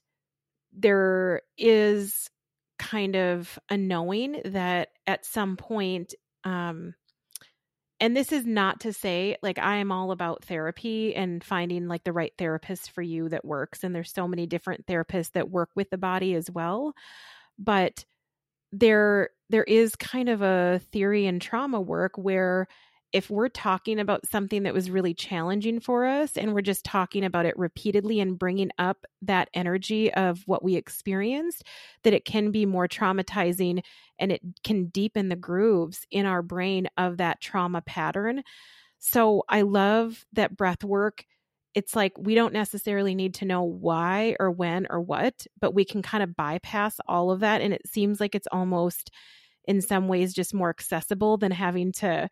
there 0.72 1.42
is 1.58 2.30
kind 2.78 3.16
of 3.16 3.58
a 3.68 3.76
knowing 3.76 4.40
that 4.44 4.88
at 5.06 5.26
some 5.26 5.56
point, 5.56 6.14
um, 6.44 6.94
and 8.00 8.16
this 8.16 8.32
is 8.32 8.46
not 8.46 8.80
to 8.80 8.92
say 8.92 9.36
like 9.42 9.58
I 9.58 9.76
am 9.76 9.92
all 9.92 10.10
about 10.10 10.44
therapy 10.44 11.14
and 11.14 11.44
finding 11.44 11.86
like 11.86 12.02
the 12.02 12.12
right 12.12 12.32
therapist 12.38 12.90
for 12.90 13.02
you 13.02 13.28
that 13.28 13.44
works 13.44 13.84
and 13.84 13.94
there's 13.94 14.12
so 14.12 14.26
many 14.26 14.46
different 14.46 14.86
therapists 14.86 15.32
that 15.32 15.50
work 15.50 15.68
with 15.74 15.90
the 15.90 15.98
body 15.98 16.34
as 16.34 16.50
well 16.50 16.94
but 17.58 18.04
there 18.72 19.30
there 19.48 19.64
is 19.64 19.96
kind 19.96 20.28
of 20.28 20.42
a 20.42 20.80
theory 20.92 21.26
in 21.26 21.40
trauma 21.40 21.80
work 21.80 22.12
where 22.16 22.68
if 23.12 23.28
we're 23.28 23.48
talking 23.48 23.98
about 23.98 24.26
something 24.28 24.62
that 24.62 24.74
was 24.74 24.90
really 24.90 25.14
challenging 25.14 25.80
for 25.80 26.06
us 26.06 26.36
and 26.36 26.54
we're 26.54 26.60
just 26.60 26.84
talking 26.84 27.24
about 27.24 27.46
it 27.46 27.58
repeatedly 27.58 28.20
and 28.20 28.38
bringing 28.38 28.70
up 28.78 29.04
that 29.22 29.48
energy 29.52 30.12
of 30.14 30.42
what 30.46 30.62
we 30.62 30.76
experienced, 30.76 31.64
that 32.04 32.12
it 32.14 32.24
can 32.24 32.52
be 32.52 32.66
more 32.66 32.86
traumatizing 32.86 33.82
and 34.18 34.30
it 34.30 34.40
can 34.62 34.86
deepen 34.86 35.28
the 35.28 35.36
grooves 35.36 36.06
in 36.10 36.24
our 36.24 36.42
brain 36.42 36.88
of 36.96 37.16
that 37.16 37.40
trauma 37.40 37.82
pattern. 37.82 38.42
So 39.00 39.42
I 39.48 39.62
love 39.62 40.24
that 40.34 40.56
breath 40.56 40.84
work. 40.84 41.24
It's 41.74 41.94
like 41.94 42.12
we 42.18 42.34
don't 42.34 42.52
necessarily 42.52 43.14
need 43.14 43.34
to 43.34 43.44
know 43.44 43.62
why 43.62 44.36
or 44.40 44.50
when 44.50 44.86
or 44.90 45.00
what, 45.00 45.46
but 45.60 45.74
we 45.74 45.84
can 45.84 46.02
kind 46.02 46.22
of 46.22 46.36
bypass 46.36 46.96
all 47.06 47.30
of 47.30 47.40
that. 47.40 47.60
And 47.60 47.72
it 47.72 47.82
seems 47.86 48.20
like 48.20 48.34
it's 48.34 48.48
almost 48.50 49.10
in 49.66 49.80
some 49.80 50.08
ways 50.08 50.34
just 50.34 50.54
more 50.54 50.70
accessible 50.70 51.36
than 51.36 51.52
having 51.52 51.92
to 51.92 52.28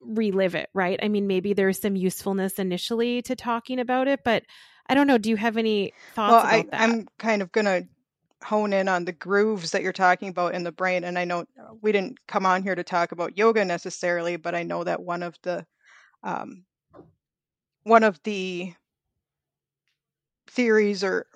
relive 0.00 0.54
it, 0.54 0.68
right? 0.74 0.98
I 1.02 1.08
mean, 1.08 1.26
maybe 1.26 1.54
there's 1.54 1.80
some 1.80 1.96
usefulness 1.96 2.58
initially 2.58 3.22
to 3.22 3.36
talking 3.36 3.80
about 3.80 4.08
it, 4.08 4.20
but 4.24 4.42
I 4.88 4.94
don't 4.94 5.06
know. 5.06 5.18
Do 5.18 5.30
you 5.30 5.36
have 5.36 5.56
any 5.56 5.92
thoughts 6.14 6.44
well, 6.44 6.54
I, 6.60 6.62
that? 6.70 6.80
I'm 6.80 7.06
kind 7.18 7.42
of 7.42 7.50
going 7.52 7.64
to 7.64 7.86
hone 8.42 8.72
in 8.72 8.88
on 8.88 9.04
the 9.04 9.12
grooves 9.12 9.70
that 9.70 9.82
you're 9.82 9.92
talking 9.92 10.28
about 10.28 10.54
in 10.54 10.62
the 10.62 10.72
brain. 10.72 11.04
And 11.04 11.18
I 11.18 11.24
know 11.24 11.46
we 11.80 11.90
didn't 11.90 12.18
come 12.28 12.46
on 12.46 12.62
here 12.62 12.74
to 12.74 12.84
talk 12.84 13.12
about 13.12 13.38
yoga 13.38 13.64
necessarily, 13.64 14.36
but 14.36 14.54
I 14.54 14.62
know 14.62 14.84
that 14.84 15.02
one 15.02 15.22
of 15.22 15.36
the 15.42 15.66
um, 16.22 16.64
one 17.86 18.02
of 18.02 18.20
the 18.24 18.74
theories 20.48 21.04
or 21.04 21.26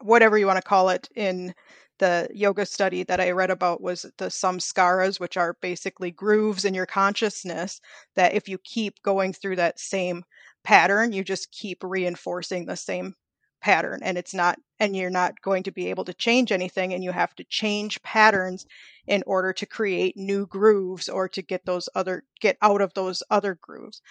whatever 0.00 0.38
you 0.38 0.46
want 0.46 0.56
to 0.56 0.62
call 0.68 0.88
it 0.88 1.08
in 1.16 1.54
the 1.98 2.28
yoga 2.32 2.66
study 2.66 3.02
that 3.04 3.20
I 3.20 3.30
read 3.30 3.50
about 3.50 3.80
was 3.80 4.02
the 4.18 4.26
samskaras, 4.26 5.18
which 5.18 5.36
are 5.36 5.56
basically 5.62 6.10
grooves 6.10 6.64
in 6.64 6.74
your 6.74 6.86
consciousness 6.86 7.80
that 8.14 8.34
if 8.34 8.48
you 8.48 8.58
keep 8.58 9.02
going 9.02 9.32
through 9.32 9.56
that 9.56 9.80
same 9.80 10.22
pattern, 10.62 11.12
you 11.12 11.24
just 11.24 11.50
keep 11.52 11.82
reinforcing 11.82 12.66
the 12.66 12.76
same 12.76 13.14
pattern 13.62 13.98
and 14.02 14.18
it's 14.18 14.34
not 14.34 14.58
and 14.78 14.94
you're 14.94 15.08
not 15.10 15.40
going 15.40 15.62
to 15.62 15.72
be 15.72 15.88
able 15.88 16.04
to 16.04 16.12
change 16.14 16.52
anything 16.52 16.92
and 16.92 17.02
you 17.02 17.10
have 17.10 17.34
to 17.34 17.42
change 17.44 18.00
patterns 18.02 18.66
in 19.06 19.24
order 19.26 19.52
to 19.52 19.64
create 19.64 20.14
new 20.16 20.46
grooves 20.46 21.08
or 21.08 21.26
to 21.26 21.40
get 21.40 21.64
those 21.64 21.88
other 21.94 22.22
get 22.40 22.58
out 22.60 22.82
of 22.82 22.92
those 22.92 23.22
other 23.30 23.58
grooves 23.62 24.02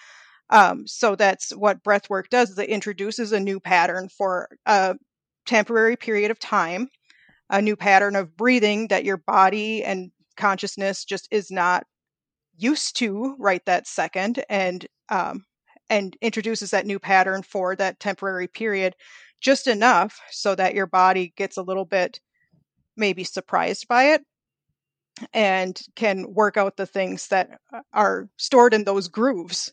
um, 0.50 0.86
so 0.86 1.16
that's 1.16 1.50
what 1.56 1.82
breath 1.82 2.08
work 2.08 2.28
does 2.30 2.50
is 2.50 2.58
it 2.58 2.68
introduces 2.68 3.32
a 3.32 3.40
new 3.40 3.60
pattern 3.60 4.08
for 4.08 4.48
a 4.66 4.94
temporary 5.46 5.96
period 5.96 6.30
of 6.30 6.38
time 6.38 6.88
a 7.50 7.62
new 7.62 7.76
pattern 7.76 8.16
of 8.16 8.36
breathing 8.36 8.88
that 8.88 9.04
your 9.04 9.16
body 9.16 9.84
and 9.84 10.10
consciousness 10.36 11.04
just 11.04 11.28
is 11.30 11.50
not 11.50 11.84
used 12.56 12.96
to 12.96 13.36
right 13.38 13.64
that 13.66 13.86
second 13.86 14.44
and 14.48 14.86
um, 15.08 15.44
and 15.88 16.16
introduces 16.20 16.70
that 16.70 16.86
new 16.86 16.98
pattern 16.98 17.42
for 17.42 17.76
that 17.76 18.00
temporary 18.00 18.48
period 18.48 18.94
just 19.40 19.66
enough 19.66 20.20
so 20.30 20.54
that 20.54 20.74
your 20.74 20.86
body 20.86 21.32
gets 21.36 21.56
a 21.56 21.62
little 21.62 21.84
bit 21.84 22.20
maybe 22.96 23.24
surprised 23.24 23.86
by 23.88 24.04
it 24.14 24.22
and 25.32 25.80
can 25.94 26.32
work 26.34 26.56
out 26.56 26.76
the 26.76 26.86
things 26.86 27.28
that 27.28 27.58
uh, 27.72 27.80
are 27.92 28.28
stored 28.36 28.74
in 28.74 28.84
those 28.84 29.08
grooves 29.08 29.72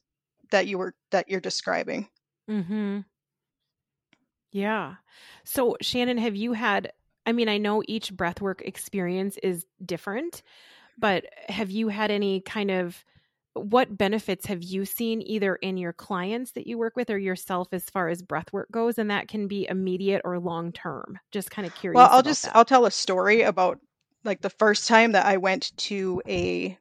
that 0.54 0.68
you 0.68 0.78
were 0.78 0.96
that 1.12 1.30
you're 1.30 1.42
describing. 1.42 2.08
Mhm. 2.50 3.06
Yeah. 4.52 4.96
So 5.44 5.76
Shannon, 5.82 6.18
have 6.18 6.36
you 6.36 6.54
had 6.54 6.94
I 7.26 7.32
mean, 7.32 7.50
I 7.50 7.58
know 7.58 7.84
each 7.88 8.14
breathwork 8.14 8.62
experience 8.62 9.38
is 9.42 9.66
different, 9.86 10.44
but 10.98 11.26
have 11.48 11.72
you 11.72 11.88
had 11.88 12.12
any 12.12 12.42
kind 12.42 12.70
of 12.70 13.04
what 13.54 13.98
benefits 13.98 14.48
have 14.48 14.64
you 14.64 14.84
seen 14.84 15.22
either 15.22 15.56
in 15.56 15.78
your 15.78 15.94
clients 15.94 16.52
that 16.52 16.68
you 16.68 16.78
work 16.78 16.96
with 16.96 17.10
or 17.10 17.18
yourself 17.18 17.68
as 17.72 17.84
far 17.90 18.10
as 18.10 18.22
breathwork 18.22 18.70
goes 18.72 18.98
and 18.98 19.12
that 19.12 19.28
can 19.28 19.48
be 19.48 19.68
immediate 19.70 20.22
or 20.26 20.40
long 20.40 20.72
term 20.72 21.20
just 21.32 21.52
kind 21.52 21.68
of 21.68 21.74
curious 21.76 21.98
well 21.98 22.10
i'll 22.12 22.24
just 22.24 22.46
that. 22.46 22.56
i'll 22.56 22.66
tell 22.66 22.88
a 22.88 22.92
story 22.92 23.44
about 23.44 23.80
like 24.24 24.42
the 24.42 24.50
first 24.50 24.88
time 24.88 25.12
that 25.12 25.28
i 25.28 25.38
went 25.38 25.72
to 25.78 26.20
a 26.28 26.76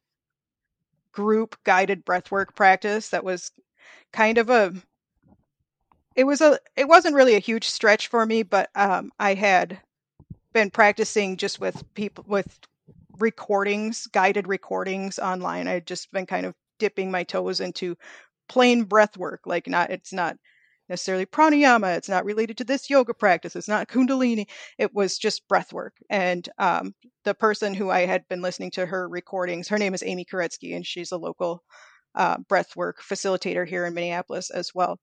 group 1.12 1.56
guided 1.64 2.06
breathwork 2.06 2.54
practice 2.54 3.10
that 3.10 3.22
was 3.22 3.52
kind 4.12 4.38
of 4.38 4.50
a 4.50 4.72
it 6.14 6.24
was 6.24 6.40
a 6.40 6.58
it 6.76 6.88
wasn't 6.88 7.14
really 7.14 7.34
a 7.34 7.40
huge 7.40 7.68
stretch 7.68 8.08
for 8.08 8.24
me 8.26 8.42
but 8.42 8.68
um, 8.74 9.10
i 9.18 9.34
had 9.34 9.80
been 10.52 10.70
practicing 10.70 11.36
just 11.36 11.60
with 11.60 11.82
people 11.94 12.24
with 12.28 12.58
recordings, 13.18 14.06
guided 14.08 14.48
recordings 14.48 15.18
online. 15.18 15.68
I'd 15.68 15.86
just 15.86 16.10
been 16.12 16.26
kind 16.26 16.46
of 16.46 16.54
dipping 16.78 17.10
my 17.10 17.24
toes 17.24 17.60
into 17.60 17.96
plain 18.48 18.84
breath 18.84 19.16
work. 19.16 19.42
Like 19.46 19.66
not 19.66 19.90
it's 19.90 20.12
not 20.12 20.36
necessarily 20.88 21.26
pranayama, 21.26 21.96
it's 21.96 22.08
not 22.08 22.24
related 22.24 22.58
to 22.58 22.64
this 22.64 22.90
yoga 22.90 23.14
practice, 23.14 23.56
it's 23.56 23.68
not 23.68 23.88
kundalini. 23.88 24.46
It 24.78 24.94
was 24.94 25.18
just 25.18 25.46
breath 25.48 25.72
work. 25.72 25.94
And 26.10 26.46
um, 26.58 26.94
the 27.24 27.34
person 27.34 27.74
who 27.74 27.90
I 27.90 28.06
had 28.06 28.28
been 28.28 28.42
listening 28.42 28.72
to 28.72 28.86
her 28.86 29.08
recordings, 29.08 29.68
her 29.68 29.78
name 29.78 29.94
is 29.94 30.02
Amy 30.02 30.24
Koretsky, 30.24 30.74
and 30.74 30.86
she's 30.86 31.12
a 31.12 31.16
local 31.16 31.62
uh, 32.14 32.38
breathwork 32.38 32.94
facilitator 33.00 33.66
here 33.66 33.86
in 33.86 33.94
Minneapolis 33.94 34.50
as 34.50 34.70
well. 34.74 34.98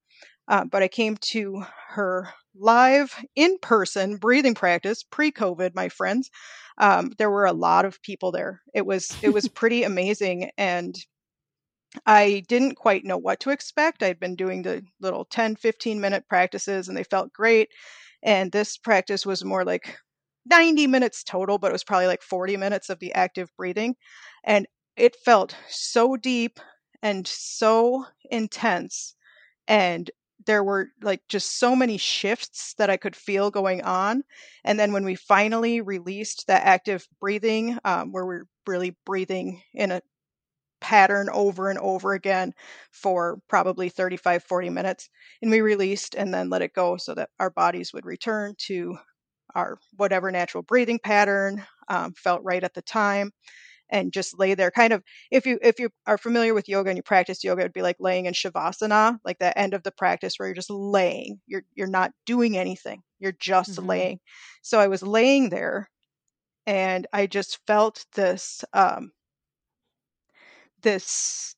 Uh, 0.48 0.66
but 0.66 0.82
I 0.82 0.88
came 0.88 1.16
to 1.32 1.64
her 1.90 2.30
live 2.56 3.16
in 3.36 3.58
person 3.60 4.18
breathing 4.18 4.56
practice 4.56 5.04
pre 5.04 5.32
COVID, 5.32 5.76
my 5.76 5.90
friends. 5.90 6.30
Um, 6.80 7.12
there 7.18 7.30
were 7.30 7.46
a 7.46 7.54
lot 7.54 7.86
of 7.86 8.02
people 8.02 8.32
there. 8.32 8.62
It 8.74 8.86
was 8.86 9.16
it 9.22 9.30
was 9.30 9.48
pretty 9.56 9.84
amazing, 9.84 10.50
and 10.58 10.96
I 12.06 12.44
didn't 12.48 12.76
quite 12.76 13.04
know 13.06 13.18
what 13.18 13.40
to 13.42 13.52
expect. 13.52 14.04
I'd 14.04 14.20
been 14.20 14.36
doing 14.36 14.62
the 14.62 14.84
little 15.00 15.26
10, 15.26 15.56
15 15.56 16.00
minute 16.00 16.26
practices, 16.28 16.88
and 16.88 16.98
they 16.98 17.04
felt 17.04 17.34
great. 17.34 17.70
And 18.24 18.52
this 18.52 18.78
practice 18.78 19.26
was 19.26 19.46
more 19.46 19.64
like 19.66 19.98
90 20.46 20.88
minutes 20.88 21.24
total, 21.24 21.58
but 21.58 21.68
it 21.70 21.74
was 21.74 21.84
probably 21.84 22.08
like 22.08 22.22
40 22.22 22.58
minutes 22.58 22.90
of 22.90 23.00
the 23.00 23.14
active 23.14 23.50
breathing. 23.58 23.96
And 24.44 24.68
it 24.98 25.16
felt 25.24 25.56
so 25.70 26.16
deep 26.16 26.60
and 27.02 27.28
so 27.28 28.06
intense. 28.32 29.16
And 29.68 30.10
there 30.46 30.64
were 30.64 30.90
like 31.02 31.22
just 31.30 31.60
so 31.60 31.76
many 31.76 31.98
shifts 31.98 32.74
that 32.78 32.90
I 32.90 32.98
could 32.98 33.16
feel 33.16 33.52
going 33.52 33.82
on. 33.84 34.24
And 34.64 34.80
then 34.80 34.94
when 34.94 35.06
we 35.06 35.16
finally 35.16 35.82
released 35.82 36.48
that 36.48 36.66
active 36.66 37.08
breathing, 37.20 37.78
um, 37.86 38.12
where 38.12 38.26
we're 38.26 38.46
really 38.68 38.96
breathing 39.06 39.62
in 39.74 39.92
a 39.92 40.02
pattern 40.82 41.30
over 41.34 41.70
and 41.70 41.80
over 41.80 42.14
again 42.14 42.54
for 42.92 43.40
probably 43.50 43.90
35, 43.90 44.44
40 44.44 44.70
minutes, 44.70 45.10
and 45.42 45.52
we 45.52 45.62
released 45.62 46.16
and 46.16 46.34
then 46.34 46.50
let 46.50 46.62
it 46.62 46.74
go 46.74 46.98
so 46.98 47.14
that 47.16 47.30
our 47.40 47.50
bodies 47.50 47.94
would 47.94 48.06
return 48.06 48.56
to 48.58 48.98
our 49.56 49.80
whatever 49.98 50.32
natural 50.32 50.64
breathing 50.64 51.00
pattern 51.04 51.66
um, 51.90 52.14
felt 52.14 52.44
right 52.44 52.64
at 52.64 52.74
the 52.74 52.82
time 52.84 53.32
and 53.90 54.14
just 54.14 54.38
lay 54.40 54.54
there 54.54 54.72
kind 54.72 54.94
of 54.94 55.04
if 55.32 55.46
you 55.46 55.60
if 55.62 55.80
you 55.80 55.90
are 56.08 56.18
familiar 56.18 56.54
with 56.54 56.70
yoga 56.70 56.90
and 56.90 56.98
you 56.98 57.04
practice 57.04 57.44
yoga 57.44 57.62
it'd 57.62 57.74
be 57.74 57.82
like 57.82 57.98
laying 58.00 58.26
in 58.26 58.34
shavasana 58.34 59.18
like 59.26 59.40
the 59.40 59.58
end 59.58 59.74
of 59.74 59.84
the 59.84 59.92
practice 59.92 60.36
where 60.38 60.48
you're 60.48 60.56
just 60.56 60.70
laying. 60.70 61.40
You're 61.48 61.64
you're 61.76 61.88
not 61.88 62.12
doing 62.26 62.58
anything. 62.58 63.02
You're 63.20 63.34
just 63.34 63.72
mm-hmm. 63.72 63.88
laying. 63.88 64.20
So 64.62 64.80
i 64.80 64.88
was 64.88 65.04
laying 65.04 65.50
there 65.50 65.90
and 66.66 67.08
i 67.14 67.26
just 67.26 67.60
felt 67.66 68.06
this 68.14 68.64
um 68.74 69.12
this 70.84 71.56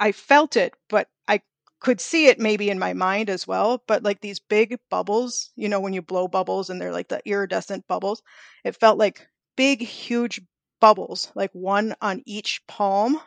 i 0.00 0.12
felt 0.12 0.56
it 0.56 0.74
but 0.88 1.08
i 1.28 1.40
could 1.80 2.00
see 2.00 2.26
it 2.26 2.38
maybe 2.38 2.70
in 2.70 2.78
my 2.78 2.92
mind 2.92 3.28
as 3.28 3.46
well 3.46 3.82
but 3.88 4.02
like 4.02 4.20
these 4.20 4.38
big 4.38 4.78
bubbles 4.90 5.50
you 5.56 5.68
know 5.68 5.80
when 5.80 5.92
you 5.92 6.02
blow 6.02 6.28
bubbles 6.28 6.70
and 6.70 6.80
they're 6.80 6.92
like 6.92 7.08
the 7.08 7.20
iridescent 7.26 7.84
bubbles 7.88 8.22
it 8.64 8.76
felt 8.76 8.98
like 8.98 9.26
big 9.56 9.82
huge 9.82 10.40
bubbles, 10.82 11.32
like 11.36 11.52
one 11.54 11.94
on 12.02 12.22
each 12.26 12.60
palm 12.68 13.20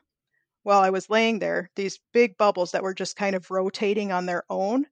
while 0.63 0.81
I 0.81 0.91
was 0.91 1.09
laying 1.09 1.39
there, 1.39 1.71
these 1.75 1.99
big 2.13 2.37
bubbles 2.37 2.73
that 2.73 2.83
were 2.83 2.93
just 2.93 3.15
kind 3.15 3.35
of 3.35 3.49
rotating 3.49 4.11
on 4.11 4.27
their 4.27 4.43
own. 4.49 4.85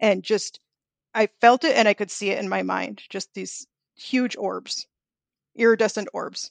And 0.00 0.24
just, 0.24 0.60
I 1.14 1.28
felt 1.40 1.64
it 1.64 1.76
and 1.76 1.88
I 1.88 1.94
could 1.94 2.10
see 2.10 2.30
it 2.30 2.40
in 2.40 2.48
my 2.48 2.62
mind. 2.62 3.02
Just 3.10 3.34
these 3.34 3.66
huge 3.96 4.36
orbs, 4.36 4.86
iridescent 5.56 6.08
orbs 6.14 6.50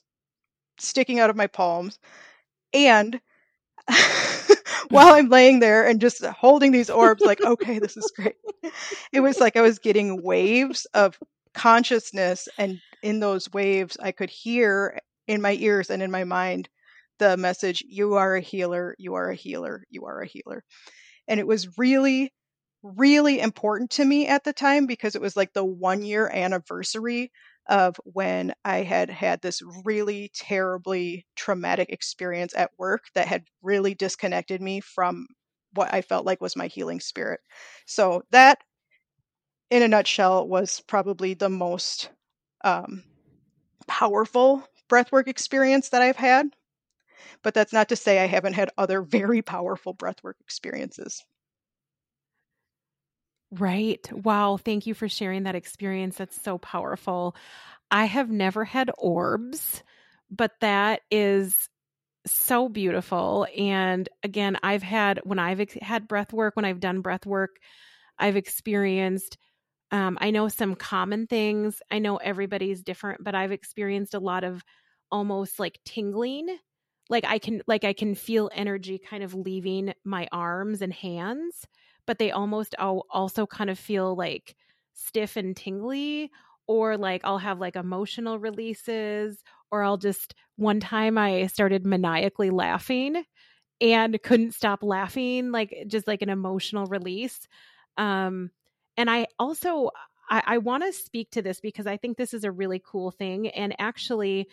sticking 0.78 1.20
out 1.20 1.30
of 1.30 1.36
my 1.36 1.46
palms. 1.48 1.98
And 2.72 3.20
while 4.88 5.14
I'm 5.14 5.28
laying 5.28 5.60
there 5.60 5.86
and 5.86 6.00
just 6.00 6.24
holding 6.24 6.72
these 6.72 6.90
orbs, 6.90 7.22
like, 7.22 7.42
okay, 7.42 7.78
this 7.78 7.96
is 7.96 8.12
great. 8.16 8.36
It 9.12 9.20
was 9.20 9.40
like 9.40 9.56
I 9.56 9.62
was 9.62 9.78
getting 9.78 10.22
waves 10.22 10.86
of 10.94 11.18
consciousness, 11.54 12.48
and 12.58 12.80
in 13.02 13.20
those 13.20 13.52
waves, 13.52 13.96
I 14.00 14.12
could 14.12 14.30
hear 14.30 14.98
in 15.26 15.40
my 15.42 15.52
ears 15.54 15.90
and 15.90 16.02
in 16.02 16.10
my 16.10 16.24
mind 16.24 16.68
the 17.18 17.36
message 17.36 17.84
you 17.86 18.14
are 18.14 18.36
a 18.36 18.40
healer 18.40 18.94
you 18.98 19.14
are 19.14 19.30
a 19.30 19.34
healer 19.34 19.84
you 19.90 20.06
are 20.06 20.20
a 20.20 20.26
healer 20.26 20.64
and 21.28 21.40
it 21.40 21.46
was 21.46 21.78
really 21.78 22.32
really 22.82 23.40
important 23.40 23.90
to 23.90 24.04
me 24.04 24.26
at 24.26 24.44
the 24.44 24.52
time 24.52 24.86
because 24.86 25.14
it 25.14 25.22
was 25.22 25.36
like 25.36 25.52
the 25.52 25.64
one 25.64 26.02
year 26.02 26.28
anniversary 26.28 27.30
of 27.68 27.96
when 28.04 28.52
I 28.64 28.78
had 28.78 29.08
had 29.08 29.40
this 29.40 29.62
really 29.84 30.30
terribly 30.34 31.26
traumatic 31.36 31.90
experience 31.90 32.54
at 32.56 32.72
work 32.76 33.04
that 33.14 33.28
had 33.28 33.44
really 33.62 33.94
disconnected 33.94 34.60
me 34.60 34.80
from 34.80 35.26
what 35.74 35.94
I 35.94 36.02
felt 36.02 36.26
like 36.26 36.40
was 36.40 36.56
my 36.56 36.66
healing 36.66 37.00
spirit. 37.00 37.40
So, 37.86 38.22
that 38.30 38.58
in 39.70 39.82
a 39.82 39.88
nutshell 39.88 40.46
was 40.46 40.80
probably 40.86 41.34
the 41.34 41.48
most 41.48 42.10
um, 42.64 43.04
powerful 43.86 44.64
breathwork 44.88 45.28
experience 45.28 45.90
that 45.90 46.02
I've 46.02 46.16
had. 46.16 46.48
But 47.42 47.54
that's 47.54 47.72
not 47.72 47.90
to 47.90 47.96
say 47.96 48.18
I 48.20 48.26
haven't 48.26 48.54
had 48.54 48.70
other 48.78 49.02
very 49.02 49.42
powerful 49.42 49.94
breathwork 49.94 50.40
experiences. 50.40 51.22
Right. 53.50 54.08
Wow. 54.12 54.56
Thank 54.56 54.86
you 54.86 54.94
for 54.94 55.08
sharing 55.08 55.42
that 55.42 55.54
experience. 55.54 56.16
That's 56.16 56.40
so 56.40 56.56
powerful. 56.58 57.36
I 57.90 58.06
have 58.06 58.30
never 58.30 58.64
had 58.64 58.90
orbs, 58.98 59.82
but 60.30 60.52
that 60.60 61.02
is 61.10 61.68
so 62.26 62.68
beautiful. 62.68 63.46
And 63.58 64.08
again, 64.22 64.58
I've 64.62 64.82
had, 64.82 65.20
when 65.24 65.38
I've 65.38 65.72
had 65.82 66.08
breath 66.08 66.32
work, 66.32 66.56
when 66.56 66.64
I've 66.64 66.80
done 66.80 67.02
breath 67.02 67.26
work, 67.26 67.56
I've 68.18 68.36
experienced 68.36 69.38
um, 69.92 70.18
I 70.20 70.30
know 70.30 70.48
some 70.48 70.74
common 70.74 71.26
things. 71.26 71.82
I 71.90 71.98
know 72.00 72.16
everybody's 72.16 72.82
different, 72.82 73.22
but 73.22 73.34
I've 73.34 73.52
experienced 73.52 74.14
a 74.14 74.18
lot 74.20 74.44
of 74.44 74.64
almost 75.10 75.58
like 75.60 75.78
tingling 75.84 76.56
like 77.10 77.24
i 77.26 77.38
can 77.38 77.60
like 77.66 77.84
i 77.84 77.92
can 77.92 78.14
feel 78.14 78.48
energy 78.54 78.98
kind 78.98 79.22
of 79.22 79.34
leaving 79.34 79.92
my 80.04 80.26
arms 80.32 80.80
and 80.80 80.92
hands 80.92 81.66
but 82.06 82.18
they 82.18 82.30
almost 82.30 82.74
all 82.78 83.04
also 83.10 83.46
kind 83.46 83.68
of 83.70 83.78
feel 83.78 84.14
like 84.16 84.56
stiff 84.94 85.36
and 85.36 85.56
tingly 85.56 86.30
or 86.66 86.96
like 86.96 87.20
i'll 87.24 87.38
have 87.38 87.60
like 87.60 87.76
emotional 87.76 88.38
releases 88.38 89.42
or 89.70 89.82
i'll 89.82 89.98
just 89.98 90.34
one 90.56 90.80
time 90.80 91.18
i 91.18 91.46
started 91.46 91.84
maniacally 91.84 92.50
laughing 92.50 93.22
and 93.80 94.22
couldn't 94.22 94.54
stop 94.54 94.82
laughing 94.82 95.50
like 95.50 95.74
just 95.88 96.06
like 96.06 96.22
an 96.22 96.28
emotional 96.30 96.86
release 96.86 97.48
um 97.98 98.50
and 98.96 99.10
i 99.10 99.26
also 99.38 99.90
i, 100.30 100.42
I 100.46 100.58
want 100.58 100.84
to 100.84 100.92
speak 100.92 101.30
to 101.32 101.42
this 101.42 101.60
because 101.60 101.86
i 101.86 101.96
think 101.96 102.16
this 102.16 102.34
is 102.34 102.44
a 102.44 102.52
really 102.52 102.82
cool 102.84 103.10
thing 103.10 103.48
and 103.48 103.74
actually 103.78 104.48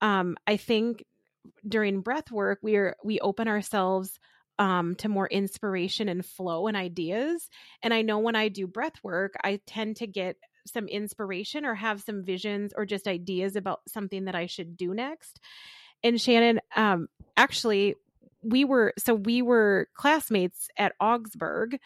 um, 0.00 0.36
I 0.46 0.56
think 0.56 1.04
during 1.66 2.00
breath 2.00 2.30
work, 2.30 2.58
we're 2.62 2.96
we 3.04 3.20
open 3.20 3.48
ourselves 3.48 4.18
um, 4.58 4.94
to 4.96 5.08
more 5.08 5.26
inspiration 5.28 6.08
and 6.08 6.24
flow 6.24 6.66
and 6.66 6.76
ideas. 6.76 7.48
And 7.82 7.92
I 7.92 8.02
know 8.02 8.18
when 8.18 8.36
I 8.36 8.48
do 8.48 8.66
breath 8.66 9.02
work, 9.02 9.34
I 9.42 9.60
tend 9.66 9.96
to 9.96 10.06
get 10.06 10.36
some 10.66 10.88
inspiration 10.88 11.64
or 11.64 11.74
have 11.74 12.02
some 12.02 12.24
visions 12.24 12.72
or 12.76 12.86
just 12.86 13.06
ideas 13.06 13.54
about 13.54 13.80
something 13.86 14.24
that 14.24 14.34
I 14.34 14.46
should 14.46 14.76
do 14.76 14.94
next. 14.94 15.40
And 16.02 16.20
Shannon, 16.20 16.60
um, 16.74 17.08
actually, 17.36 17.94
we 18.42 18.64
were 18.64 18.92
so 18.98 19.14
we 19.14 19.42
were 19.42 19.88
classmates 19.94 20.68
at 20.76 20.94
Augsburg 21.00 21.78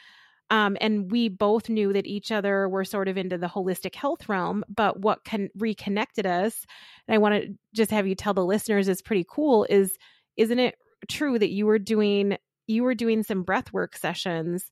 um, 0.51 0.77
and 0.81 1.11
we 1.11 1.29
both 1.29 1.69
knew 1.69 1.93
that 1.93 2.07
each 2.07 2.33
other 2.33 2.69
were 2.69 2.85
sort 2.85 3.07
of 3.07 3.17
into 3.17 3.39
the 3.39 3.47
holistic 3.47 3.95
health 3.95 4.29
realm. 4.29 4.65
But 4.69 5.01
what 5.01 5.25
can 5.25 5.49
reconnected 5.57 6.27
us, 6.27 6.67
and 7.07 7.15
I 7.15 7.19
want 7.19 7.35
to 7.37 7.55
just 7.73 7.93
have 7.93 8.07
you 8.07 8.17
tell 8.17 8.35
the 8.35 8.45
listeners 8.45 8.89
is 8.89 9.01
pretty 9.01 9.25
cool, 9.29 9.65
is 9.71 9.97
isn't 10.37 10.59
it 10.59 10.75
true 11.09 11.39
that 11.39 11.51
you 11.51 11.67
were 11.67 11.79
doing 11.79 12.37
you 12.67 12.83
were 12.83 12.95
doing 12.95 13.23
some 13.23 13.43
breath 13.43 13.73
work 13.73 13.97
sessions 13.97 14.71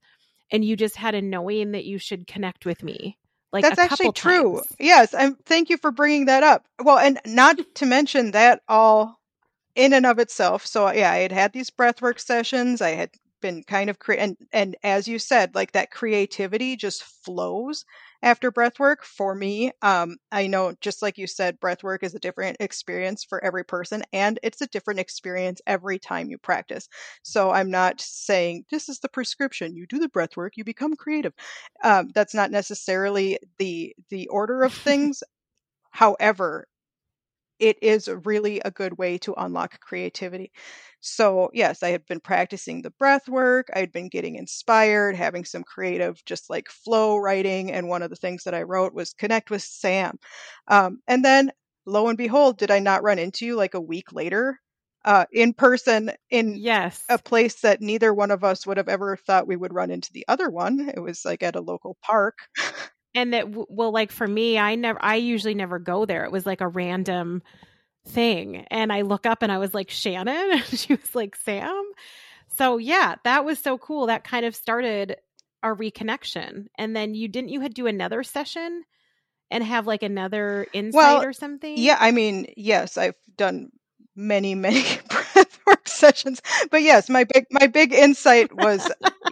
and 0.53 0.65
you 0.65 0.77
just 0.77 0.97
had 0.97 1.15
a 1.15 1.23
knowing 1.23 1.73
that 1.73 1.85
you 1.85 1.99
should 1.99 2.27
connect 2.27 2.67
with 2.67 2.83
me? 2.83 3.17
Like 3.53 3.63
that's 3.63 3.79
actually 3.79 4.13
true. 4.13 4.57
Times. 4.57 4.67
Yes, 4.81 5.15
and 5.15 5.37
thank 5.47 5.71
you 5.71 5.79
for 5.79 5.93
bringing 5.93 6.27
that 6.27 6.43
up. 6.43 6.67
Well, 6.83 6.99
and 6.99 7.21
not 7.25 7.57
to 7.77 7.87
mention 7.87 8.33
that 8.33 8.63
all 8.69 9.17
in 9.77 9.93
and 9.93 10.07
of 10.07 10.19
itself. 10.19 10.67
So 10.67 10.91
yeah, 10.91 11.13
I 11.13 11.19
had 11.19 11.33
had 11.33 11.53
these 11.53 11.71
breathwork 11.71 12.19
sessions. 12.19 12.83
I 12.83 12.91
had 12.91 13.11
been 13.41 13.63
kind 13.65 13.91
of 13.91 13.99
cre- 13.99 14.13
and 14.15 14.37
and 14.53 14.77
as 14.83 15.09
you 15.09 15.19
said 15.19 15.55
like 15.55 15.73
that 15.73 15.91
creativity 15.91 16.77
just 16.77 17.03
flows 17.05 17.85
after 18.23 18.51
breath 18.51 18.79
work. 18.79 19.05
For 19.05 19.35
me 19.35 19.73
um 19.83 20.17
i 20.33 20.47
know 20.47 20.75
just 20.81 21.03
like 21.03 21.19
you 21.19 21.27
said 21.27 21.61
breath 21.61 21.83
work 21.83 22.03
is 22.03 22.15
a 22.15 22.19
different 22.21 22.57
experience 22.61 23.25
for 23.25 23.43
every 23.45 23.65
person 23.65 24.03
and 24.13 24.39
it's 24.43 24.61
a 24.61 24.67
different 24.69 25.01
experience 25.01 25.61
every 25.67 25.99
time 25.99 26.29
you 26.31 26.39
practice. 26.39 26.89
So 27.23 27.51
i'm 27.51 27.71
not 27.71 28.01
saying 28.01 28.65
this 28.71 28.89
is 28.89 29.01
the 29.01 29.09
prescription. 29.09 29.77
You 29.77 29.87
do 29.87 29.99
the 29.99 30.09
breath 30.09 30.37
work 30.37 30.57
you 30.57 30.65
become 30.65 30.97
creative. 30.97 31.33
Um, 31.85 32.11
that's 32.15 32.35
not 32.35 32.51
necessarily 32.51 33.39
the 33.59 33.95
the 34.11 34.29
order 34.29 34.63
of 34.65 34.73
things. 34.85 35.23
However 35.91 36.67
it 37.61 37.79
is 37.83 38.09
really 38.25 38.61
a 38.65 38.71
good 38.71 38.99
way 38.99 39.19
to 39.19 39.35
unlock 39.37 39.81
creativity. 39.81 40.53
So, 41.01 41.51
yes, 41.55 41.83
I 41.83 41.91
had 41.91 42.07
been 42.07 42.21
practicing 42.21 42.83
the 42.83 42.91
breath 42.91 43.29
work. 43.29 43.69
I 43.75 43.81
had 43.81 43.93
been 43.93 44.09
getting 44.09 44.37
inspired, 44.37 45.17
having 45.17 45.45
some 45.45 45.65
creative, 45.65 46.25
just 46.25 46.51
like 46.51 46.69
flow 46.69 47.17
writing. 47.19 47.73
And 47.73 47.89
one 47.89 48.03
of 48.03 48.11
the 48.11 48.17
things 48.17 48.45
that 48.45 48.55
I 48.55 48.63
wrote 48.63 48.95
was 48.95 49.13
connect 49.15 49.51
with 49.51 49.63
Sam. 49.63 50.19
Um, 50.67 51.01
and 51.07 51.25
then, 51.25 51.53
lo 51.87 52.09
and 52.09 52.19
behold, 52.19 52.59
did 52.59 52.71
I 52.71 52.79
not 52.81 53.03
run 53.03 53.19
into 53.19 53.47
you 53.47 53.57
like 53.57 53.75
a 53.75 53.81
week 53.81 54.13
later? 54.13 54.59
Uh, 55.05 55.25
in 55.33 55.55
person 55.55 56.11
in 56.29 56.57
yes 56.57 57.03
a 57.09 57.17
place 57.19 57.61
that 57.61 57.81
neither 57.81 58.13
one 58.13 58.33
of 58.33 58.43
us 58.45 58.67
would 58.67 58.77
have 58.77 58.89
ever 58.89 59.17
thought 59.17 59.47
we 59.47 59.57
would 59.57 59.73
run 59.73 59.91
into 59.93 60.13
the 60.13 60.25
other 60.29 60.51
one. 60.51 60.91
It 60.95 60.99
was 61.01 61.25
like 61.25 61.43
at 61.43 61.57
a 61.57 61.61
local 61.61 61.97
park. 62.03 62.39
and 63.19 63.33
that 63.33 63.49
well 63.69 63.91
like 63.91 64.13
for 64.13 64.27
me 64.27 64.59
i 64.59 64.77
never 64.77 64.99
i 65.03 65.17
usually 65.17 65.55
never 65.55 65.79
go 65.79 66.05
there. 66.05 66.25
It 66.25 66.33
was 66.33 66.47
like 66.47 66.61
a 66.61 66.69
random 66.69 67.43
thing. 68.07 68.65
And 68.71 68.93
i 68.93 69.03
look 69.03 69.27
up 69.27 69.43
and 69.43 69.51
i 69.51 69.59
was 69.59 69.75
like 69.75 69.91
shannon? 69.91 70.51
And 70.53 70.65
she 70.65 70.95
was 70.95 71.15
like 71.15 71.37
sam? 71.37 71.83
So 72.57 72.79
yeah 72.79 73.17
that 73.25 73.45
was 73.45 73.59
so 73.59 73.77
cool. 73.77 74.07
That 74.07 74.25
kind 74.25 74.47
of 74.47 74.55
started 74.55 75.17
our 75.63 75.75
reconnection. 75.75 76.67
And 76.77 76.95
then 76.95 77.15
you 77.15 77.29
didn't 77.29 77.51
you 77.51 77.61
had 77.61 77.75
do 77.75 77.87
another 77.87 78.23
session 78.23 78.85
and 79.51 79.65
have 79.65 79.87
like 79.87 80.03
another 80.03 80.67
insight 80.73 80.97
Well, 80.97 81.25
or 81.25 81.33
something? 81.33 81.77
Yeah, 81.77 81.97
I 81.99 82.13
mean, 82.13 82.53
yes, 82.57 82.99
I've 82.99 83.15
done 83.37 83.71
many, 84.15 84.55
many 84.55 84.83
breathwork 85.09 85.89
sessions, 85.89 86.41
but 86.71 86.83
yes, 86.83 87.09
my 87.09 87.25
big 87.25 87.47
my 87.51 87.67
big 87.67 87.93
insight 87.93 88.55
was 88.55 88.89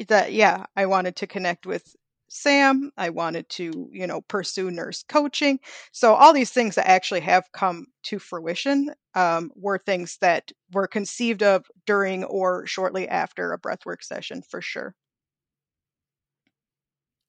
that 0.09 0.33
yeah, 0.33 0.67
I 0.75 0.87
wanted 0.87 1.17
to 1.17 1.27
connect 1.27 1.67
with 1.67 1.95
Sam. 2.37 2.91
I 2.97 3.11
wanted 3.11 3.49
to, 3.51 3.89
you 3.93 4.07
know, 4.07 4.21
pursue 4.23 4.71
nurse 4.71 5.03
coaching. 5.09 5.61
So 5.93 6.15
all 6.15 6.33
these 6.33 6.51
things 6.51 6.75
that 6.77 6.89
actually 6.89 7.21
have 7.21 7.51
come 7.53 7.87
to 8.05 8.19
fruition 8.19 8.91
um, 9.15 9.51
were 9.55 9.79
things 9.79 10.19
that 10.21 10.53
were 10.73 10.87
conceived 10.87 11.43
of 11.43 11.67
during 11.87 12.25
or 12.25 12.67
shortly 12.67 13.09
after 13.09 13.53
a 13.53 13.59
breathwork 13.59 14.03
session, 14.03 14.43
for 14.43 14.61
sure. 14.61 14.95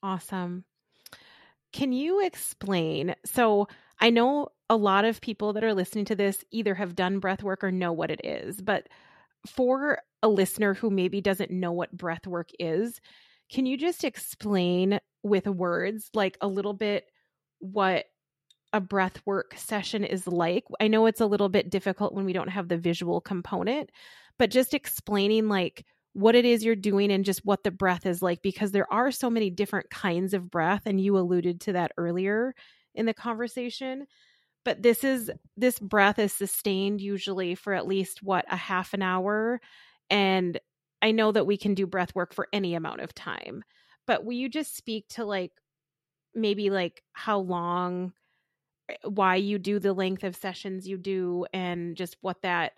Awesome. 0.02 0.66
Can 1.74 1.92
you 1.92 2.24
explain? 2.26 3.16
So, 3.26 3.68
I 4.00 4.10
know 4.12 4.50
a 4.70 4.76
lot 4.76 5.06
of 5.06 5.22
people 5.22 5.54
that 5.54 5.64
are 5.64 5.74
listening 5.74 6.06
to 6.06 6.16
this 6.16 6.44
either 6.52 6.76
have 6.76 6.96
done 6.96 7.20
breath 7.20 7.42
work 7.42 7.64
or 7.64 7.72
know 7.72 7.92
what 7.92 8.12
it 8.12 8.22
is, 8.24 8.62
but 8.62 8.88
for 9.48 10.00
a 10.22 10.28
listener 10.30 10.74
who 10.76 10.90
maybe 10.90 11.22
doesn't 11.22 11.52
know 11.52 11.72
what 11.72 11.98
breath 11.98 12.28
work 12.28 12.50
is, 12.60 13.02
can 13.50 13.66
you 13.66 13.78
just 13.78 14.04
explain 14.04 15.00
with 15.24 15.48
words 15.48 16.10
like 16.14 16.38
a 16.42 16.48
little 16.48 16.74
bit 16.74 17.06
what 17.60 18.06
a 18.74 18.82
breath 18.82 19.22
work 19.26 19.56
session 19.58 20.04
is 20.04 20.28
like? 20.28 20.66
I 20.80 20.88
know 20.88 21.06
it's 21.06 21.22
a 21.22 21.26
little 21.26 21.50
bit 21.50 21.70
difficult 21.70 22.14
when 22.14 22.26
we 22.26 22.34
don't 22.34 22.50
have 22.50 22.68
the 22.68 22.78
visual 22.78 23.22
component, 23.22 23.90
but 24.38 24.52
just 24.52 24.74
explaining 24.74 25.48
like 25.48 25.86
what 26.14 26.36
it 26.36 26.46
is 26.46 26.66
you're 26.66 26.76
doing 26.76 27.12
and 27.12 27.24
just 27.24 27.46
what 27.46 27.64
the 27.64 27.72
breath 27.72 28.06
is 28.06 28.22
like 28.24 28.42
because 28.42 28.72
there 28.72 28.92
are 28.92 29.12
so 29.12 29.30
many 29.30 29.52
different 29.52 29.90
kinds 29.92 30.34
of 30.34 30.50
breath 30.50 30.82
and 30.86 31.00
you 31.00 31.16
alluded 31.18 31.62
to 31.62 31.74
that 31.74 31.92
earlier 31.96 32.56
in 32.96 33.06
the 33.06 33.14
conversation 33.14 34.08
but 34.66 34.82
this 34.82 35.04
is 35.04 35.30
this 35.56 35.78
breath 35.78 36.18
is 36.18 36.34
sustained 36.34 37.02
usually 37.02 37.54
for 37.54 37.72
at 37.72 37.86
least 37.86 38.24
what 38.24 38.46
a 38.52 38.56
half 38.56 38.96
an 38.96 39.04
hour 39.04 39.62
and 40.10 40.60
i 41.02 41.12
know 41.12 41.32
that 41.32 41.48
we 41.48 41.58
can 41.58 41.74
do 41.74 41.88
breath 41.88 42.14
work 42.16 42.34
for 42.34 42.48
any 42.54 42.76
amount 42.76 43.02
of 43.02 43.14
time 43.14 43.64
but 44.06 44.24
will 44.24 44.34
you 44.34 44.50
just 44.50 44.76
speak 44.76 45.08
to 45.10 45.26
like 45.26 45.52
maybe 46.36 46.70
like 46.70 47.02
how 47.14 47.40
long 47.40 48.14
eh, 48.90 48.96
why 49.04 49.36
you 49.36 49.60
do 49.60 49.80
the 49.80 49.94
length 49.94 50.24
of 50.24 50.36
sessions 50.36 50.88
you 50.88 50.98
do 50.98 51.46
and 51.54 51.96
just 51.96 52.16
what 52.22 52.42
that 52.42 52.74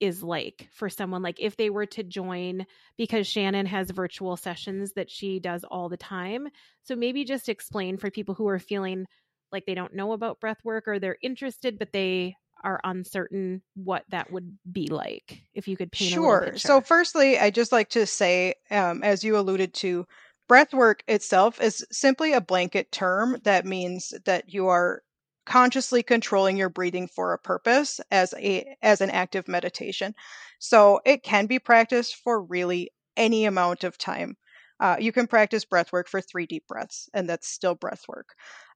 is 0.00 0.22
like 0.22 0.68
for 0.72 0.88
someone 0.88 1.22
like 1.22 1.36
if 1.38 1.56
they 1.56 1.68
were 1.70 1.86
to 1.86 2.02
join 2.02 2.64
because 2.96 3.26
Shannon 3.26 3.66
has 3.66 3.90
virtual 3.90 4.36
sessions 4.36 4.94
that 4.94 5.10
she 5.10 5.38
does 5.38 5.62
all 5.62 5.90
the 5.90 5.96
time. 5.98 6.48
So 6.84 6.96
maybe 6.96 7.24
just 7.24 7.50
explain 7.50 7.98
for 7.98 8.10
people 8.10 8.34
who 8.34 8.48
are 8.48 8.58
feeling 8.58 9.04
like 9.52 9.66
they 9.66 9.74
don't 9.74 9.94
know 9.94 10.12
about 10.12 10.40
breath 10.40 10.60
work 10.64 10.88
or 10.88 10.98
they're 10.98 11.18
interested 11.22 11.78
but 11.78 11.92
they 11.92 12.34
are 12.64 12.80
uncertain 12.84 13.62
what 13.74 14.04
that 14.10 14.30
would 14.32 14.58
be 14.70 14.88
like 14.88 15.42
if 15.54 15.68
you 15.68 15.76
could 15.76 15.92
paint 15.92 16.12
Sure. 16.12 16.52
So, 16.56 16.80
firstly, 16.80 17.38
I 17.38 17.50
just 17.50 17.72
like 17.72 17.90
to 17.90 18.06
say, 18.06 18.54
um, 18.70 19.02
as 19.02 19.24
you 19.24 19.36
alluded 19.36 19.74
to, 19.74 20.06
breath 20.48 20.72
work 20.74 21.02
itself 21.06 21.60
is 21.60 21.86
simply 21.92 22.32
a 22.32 22.40
blanket 22.40 22.90
term 22.90 23.38
that 23.44 23.64
means 23.64 24.12
that 24.24 24.52
you 24.52 24.68
are 24.68 25.02
consciously 25.46 26.02
controlling 26.02 26.56
your 26.56 26.68
breathing 26.68 27.08
for 27.08 27.32
a 27.32 27.38
purpose 27.38 28.00
as 28.10 28.34
a 28.38 28.76
as 28.82 29.00
an 29.00 29.10
active 29.10 29.48
meditation. 29.48 30.14
So 30.58 31.00
it 31.04 31.22
can 31.22 31.46
be 31.46 31.58
practiced 31.58 32.16
for 32.16 32.42
really 32.42 32.90
any 33.16 33.46
amount 33.46 33.84
of 33.84 33.98
time. 33.98 34.36
Uh, 34.78 34.96
you 34.98 35.12
can 35.12 35.26
practice 35.26 35.64
breath 35.64 35.92
work 35.92 36.08
for 36.08 36.20
three 36.20 36.46
deep 36.46 36.66
breaths, 36.66 37.08
and 37.12 37.28
that's 37.28 37.48
still 37.48 37.74
breath 37.74 38.04
work. 38.08 38.28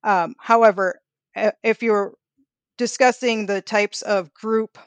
Um, 0.02 0.34
however, 0.38 1.00
if 1.62 1.82
you're 1.82 2.14
discussing 2.78 3.46
the 3.46 3.62
types 3.62 4.02
of 4.02 4.32
group 4.34 4.78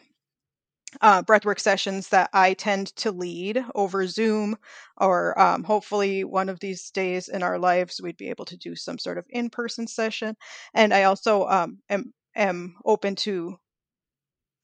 uh, 1.02 1.21
breathwork 1.21 1.60
sessions 1.60 2.10
that 2.10 2.30
I 2.34 2.54
tend 2.54 2.95
to 2.97 3.12
lead 3.12 3.63
over 3.76 4.08
Zoom, 4.08 4.58
or 4.97 5.39
um, 5.39 5.63
hopefully 5.63 6.23
one 6.23 6.50
of 6.50 6.60
these 6.60 6.89
days 6.91 7.28
in 7.28 7.43
our 7.43 7.60
lives, 7.60 8.02
we'd 8.02 8.17
be 8.17 8.30
able 8.30 8.45
to 8.45 8.58
do 8.58 8.76
some 8.76 8.97
sort 8.97 9.17
of 9.17 9.26
in 9.30 9.50
person 9.50 9.88
session. 9.88 10.36
And 10.73 10.93
I 10.93 11.04
also 11.04 11.45
um, 11.47 11.80
am, 11.89 12.13
am 12.36 12.76
open 12.86 13.15
to 13.17 13.58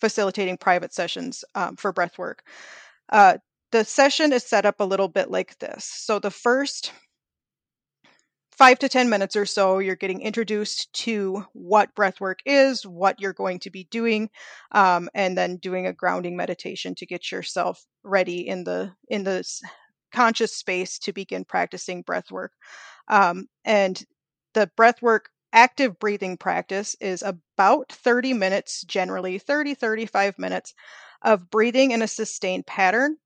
facilitating 0.01 0.57
private 0.57 0.93
sessions 0.93 1.43
um, 1.55 1.75
for 1.75 1.93
breathwork. 1.93 2.39
Uh, 3.11 3.37
the 3.71 3.83
session 3.83 4.33
is 4.33 4.43
set 4.43 4.65
up 4.65 4.79
a 4.79 4.85
little 4.85 5.07
bit 5.07 5.31
like 5.31 5.57
this. 5.59 5.85
So 5.85 6.19
the 6.19 6.31
first 6.31 6.91
five 8.63 8.79
to 8.79 8.87
10 8.87 9.09
minutes 9.09 9.35
or 9.35 9.45
so, 9.45 9.79
you're 9.79 9.93
getting 9.93 10.21
introduced 10.21 10.93
to 10.93 11.43
what 11.51 11.93
breathwork 11.95 12.37
is, 12.45 12.87
what 12.87 13.19
you're 13.19 13.33
going 13.33 13.59
to 13.59 13.69
be 13.69 13.83
doing, 13.91 14.29
um, 14.71 15.09
and 15.13 15.37
then 15.37 15.57
doing 15.57 15.85
a 15.85 15.91
grounding 15.91 16.37
meditation 16.37 16.95
to 16.95 17.05
get 17.05 17.29
yourself 17.29 17.83
ready 18.03 18.47
in 18.47 18.63
the 18.63 18.89
in 19.09 19.25
the 19.25 19.45
conscious 20.13 20.55
space 20.55 20.97
to 20.97 21.11
begin 21.11 21.43
practicing 21.43 22.05
breathwork. 22.05 22.51
Um, 23.09 23.47
and 23.65 24.01
the 24.53 24.71
breathwork 24.77 25.25
active 25.51 25.99
breathing 25.99 26.37
practice 26.37 26.95
is 27.01 27.21
about 27.21 27.91
30 27.91 28.33
minutes, 28.33 28.83
generally 28.83 29.39
30, 29.39 29.73
35 29.73 30.39
minutes 30.39 30.73
of 31.21 31.49
breathing 31.49 31.91
in 31.91 32.01
a 32.01 32.07
sustained 32.07 32.65
pattern 32.65 33.17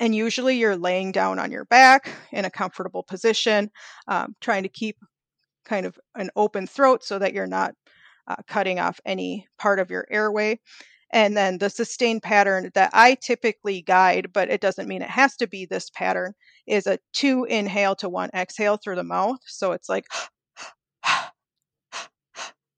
and 0.00 0.14
usually 0.14 0.56
you're 0.56 0.76
laying 0.76 1.12
down 1.12 1.38
on 1.38 1.52
your 1.52 1.66
back 1.66 2.10
in 2.32 2.44
a 2.44 2.50
comfortable 2.50 3.02
position, 3.02 3.70
um, 4.08 4.34
trying 4.40 4.64
to 4.64 4.68
keep 4.68 4.96
kind 5.64 5.86
of 5.86 5.98
an 6.16 6.30
open 6.34 6.66
throat 6.66 7.04
so 7.04 7.18
that 7.18 7.34
you're 7.34 7.46
not 7.46 7.74
uh, 8.26 8.36
cutting 8.48 8.80
off 8.80 8.98
any 9.04 9.46
part 9.58 9.78
of 9.78 9.90
your 9.90 10.06
airway. 10.10 10.58
And 11.12 11.36
then 11.36 11.58
the 11.58 11.68
sustained 11.68 12.22
pattern 12.22 12.70
that 12.74 12.90
I 12.92 13.16
typically 13.16 13.82
guide, 13.82 14.30
but 14.32 14.48
it 14.48 14.60
doesn't 14.60 14.88
mean 14.88 15.02
it 15.02 15.10
has 15.10 15.36
to 15.36 15.46
be 15.46 15.66
this 15.66 15.90
pattern, 15.90 16.32
is 16.66 16.86
a 16.86 16.98
two 17.12 17.44
inhale 17.44 17.96
to 17.96 18.08
one 18.08 18.30
exhale 18.34 18.78
through 18.78 18.96
the 18.96 19.04
mouth. 19.04 19.40
So 19.44 19.72
it's 19.72 19.88
like, 19.88 20.06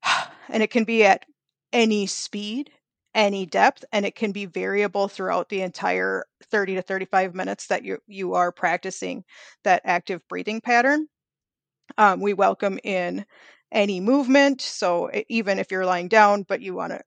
and 0.49 0.63
it 0.63 0.71
can 0.71 0.85
be 0.85 1.05
at 1.05 1.25
any 1.73 2.07
speed 2.07 2.71
any 3.15 3.47
depth 3.47 3.85
and 3.93 4.07
it 4.07 4.15
can 4.15 4.33
be 4.33 4.47
variable 4.47 5.09
throughout 5.09 5.49
the 5.49 5.63
entire 5.63 6.25
30 6.51 6.77
to 6.77 6.83
35 6.83 7.35
minutes 7.35 7.67
that 7.69 7.85
you 7.85 7.99
you 8.07 8.35
are 8.35 8.53
practicing 8.53 9.25
that 9.65 9.83
active 9.85 10.23
breathing 10.29 10.61
pattern. 10.61 11.07
Um, 11.99 12.21
we 12.21 12.35
welcome 12.35 12.79
in 12.85 13.27
any 13.73 14.01
movement 14.01 14.61
so 14.61 15.11
even 15.29 15.59
if 15.59 15.71
you're 15.71 15.87
lying 15.87 16.09
down 16.09 16.43
but 16.43 16.61
you 16.61 16.75
want 16.75 16.93
to 16.93 17.01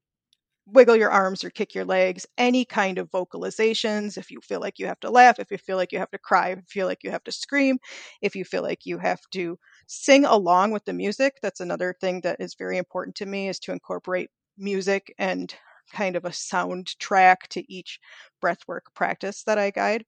wiggle 0.68 0.96
your 0.96 1.12
arms 1.12 1.44
or 1.44 1.52
kick 1.52 1.76
your 1.76 1.86
legs 1.86 2.26
any 2.40 2.66
kind 2.66 2.98
of 2.98 3.12
vocalizations 3.12 4.18
if 4.18 4.32
you 4.32 4.42
feel 4.42 4.60
like 4.60 4.80
you 4.80 4.88
have 4.88 5.00
to 5.00 5.12
laugh 5.12 5.40
if 5.40 5.52
you 5.52 5.58
feel 5.58 5.78
like 5.78 5.92
you 5.92 6.00
have 6.00 6.10
to 6.12 6.18
cry 6.18 6.50
if 6.50 6.58
you 6.58 6.64
feel 6.68 6.88
like 6.88 7.04
you 7.04 7.12
have 7.12 7.24
to 7.24 7.32
scream 7.32 7.78
if 8.22 8.36
you 8.36 8.44
feel 8.44 8.64
like 8.64 8.86
you 8.86 8.98
have 8.98 9.22
to 9.32 9.60
sing 9.88 10.26
along 10.26 10.72
with 10.72 10.84
the 10.86 10.94
music 10.94 11.36
that's 11.42 11.60
another 11.60 11.96
thing 12.02 12.22
that 12.22 12.38
is 12.40 12.56
very 12.56 12.78
important 12.80 13.16
to 13.16 13.28
me 13.28 13.48
is 13.48 13.60
to 13.60 13.72
incorporate 13.72 14.30
music 14.58 15.14
and 15.20 15.56
kind 15.94 16.16
of 16.16 16.26
a 16.26 16.30
soundtrack 16.30 17.48
to 17.50 17.72
each 17.72 18.00
breathwork 18.44 18.94
practice 18.96 19.44
that 19.44 19.58
I 19.58 19.72
guide. 19.72 20.06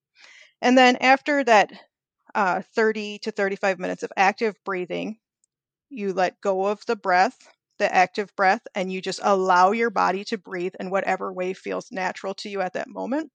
And 0.62 0.78
then 0.78 0.98
after 0.98 1.44
that 1.46 1.72
uh, 2.36 2.62
30 2.76 3.20
to 3.20 3.32
35 3.32 3.80
minutes 3.80 4.04
of 4.04 4.14
active 4.18 4.56
breathing, 4.66 5.20
you 5.90 6.14
let 6.14 6.42
go 6.42 6.66
of 6.68 6.86
the 6.86 6.96
breath, 6.96 7.38
the 7.80 7.94
active 7.94 8.36
breath, 8.36 8.62
and 8.76 8.92
you 8.92 9.02
just 9.02 9.20
allow 9.24 9.72
your 9.72 9.90
body 9.90 10.24
to 10.26 10.38
breathe 10.38 10.76
in 10.80 10.90
whatever 10.90 11.34
way 11.34 11.54
feels 11.54 11.92
natural 11.92 12.34
to 12.36 12.50
you 12.50 12.62
at 12.62 12.74
that 12.74 12.90
moment. 12.90 13.32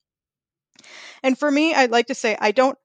And 1.22 1.36
for 1.38 1.50
me, 1.50 1.74
I'd 1.74 1.90
like 1.90 2.06
to 2.08 2.14
say 2.14 2.36
I 2.40 2.52
don't 2.52 2.78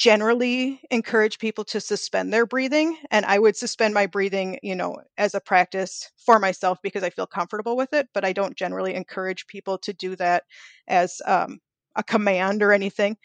generally 0.00 0.80
encourage 0.90 1.38
people 1.38 1.62
to 1.62 1.78
suspend 1.78 2.32
their 2.32 2.46
breathing 2.46 2.96
and 3.10 3.26
i 3.26 3.38
would 3.38 3.54
suspend 3.54 3.92
my 3.92 4.06
breathing 4.06 4.58
you 4.62 4.74
know 4.74 4.96
as 5.18 5.34
a 5.34 5.40
practice 5.42 6.10
for 6.24 6.38
myself 6.38 6.78
because 6.82 7.04
i 7.04 7.10
feel 7.10 7.26
comfortable 7.26 7.76
with 7.76 7.92
it 7.92 8.08
but 8.14 8.24
i 8.24 8.32
don't 8.32 8.56
generally 8.56 8.94
encourage 8.94 9.46
people 9.46 9.76
to 9.78 9.92
do 9.92 10.16
that 10.16 10.44
as 10.88 11.20
um, 11.26 11.60
a 11.96 12.02
command 12.04 12.62
or 12.62 12.72
anything. 12.72 13.16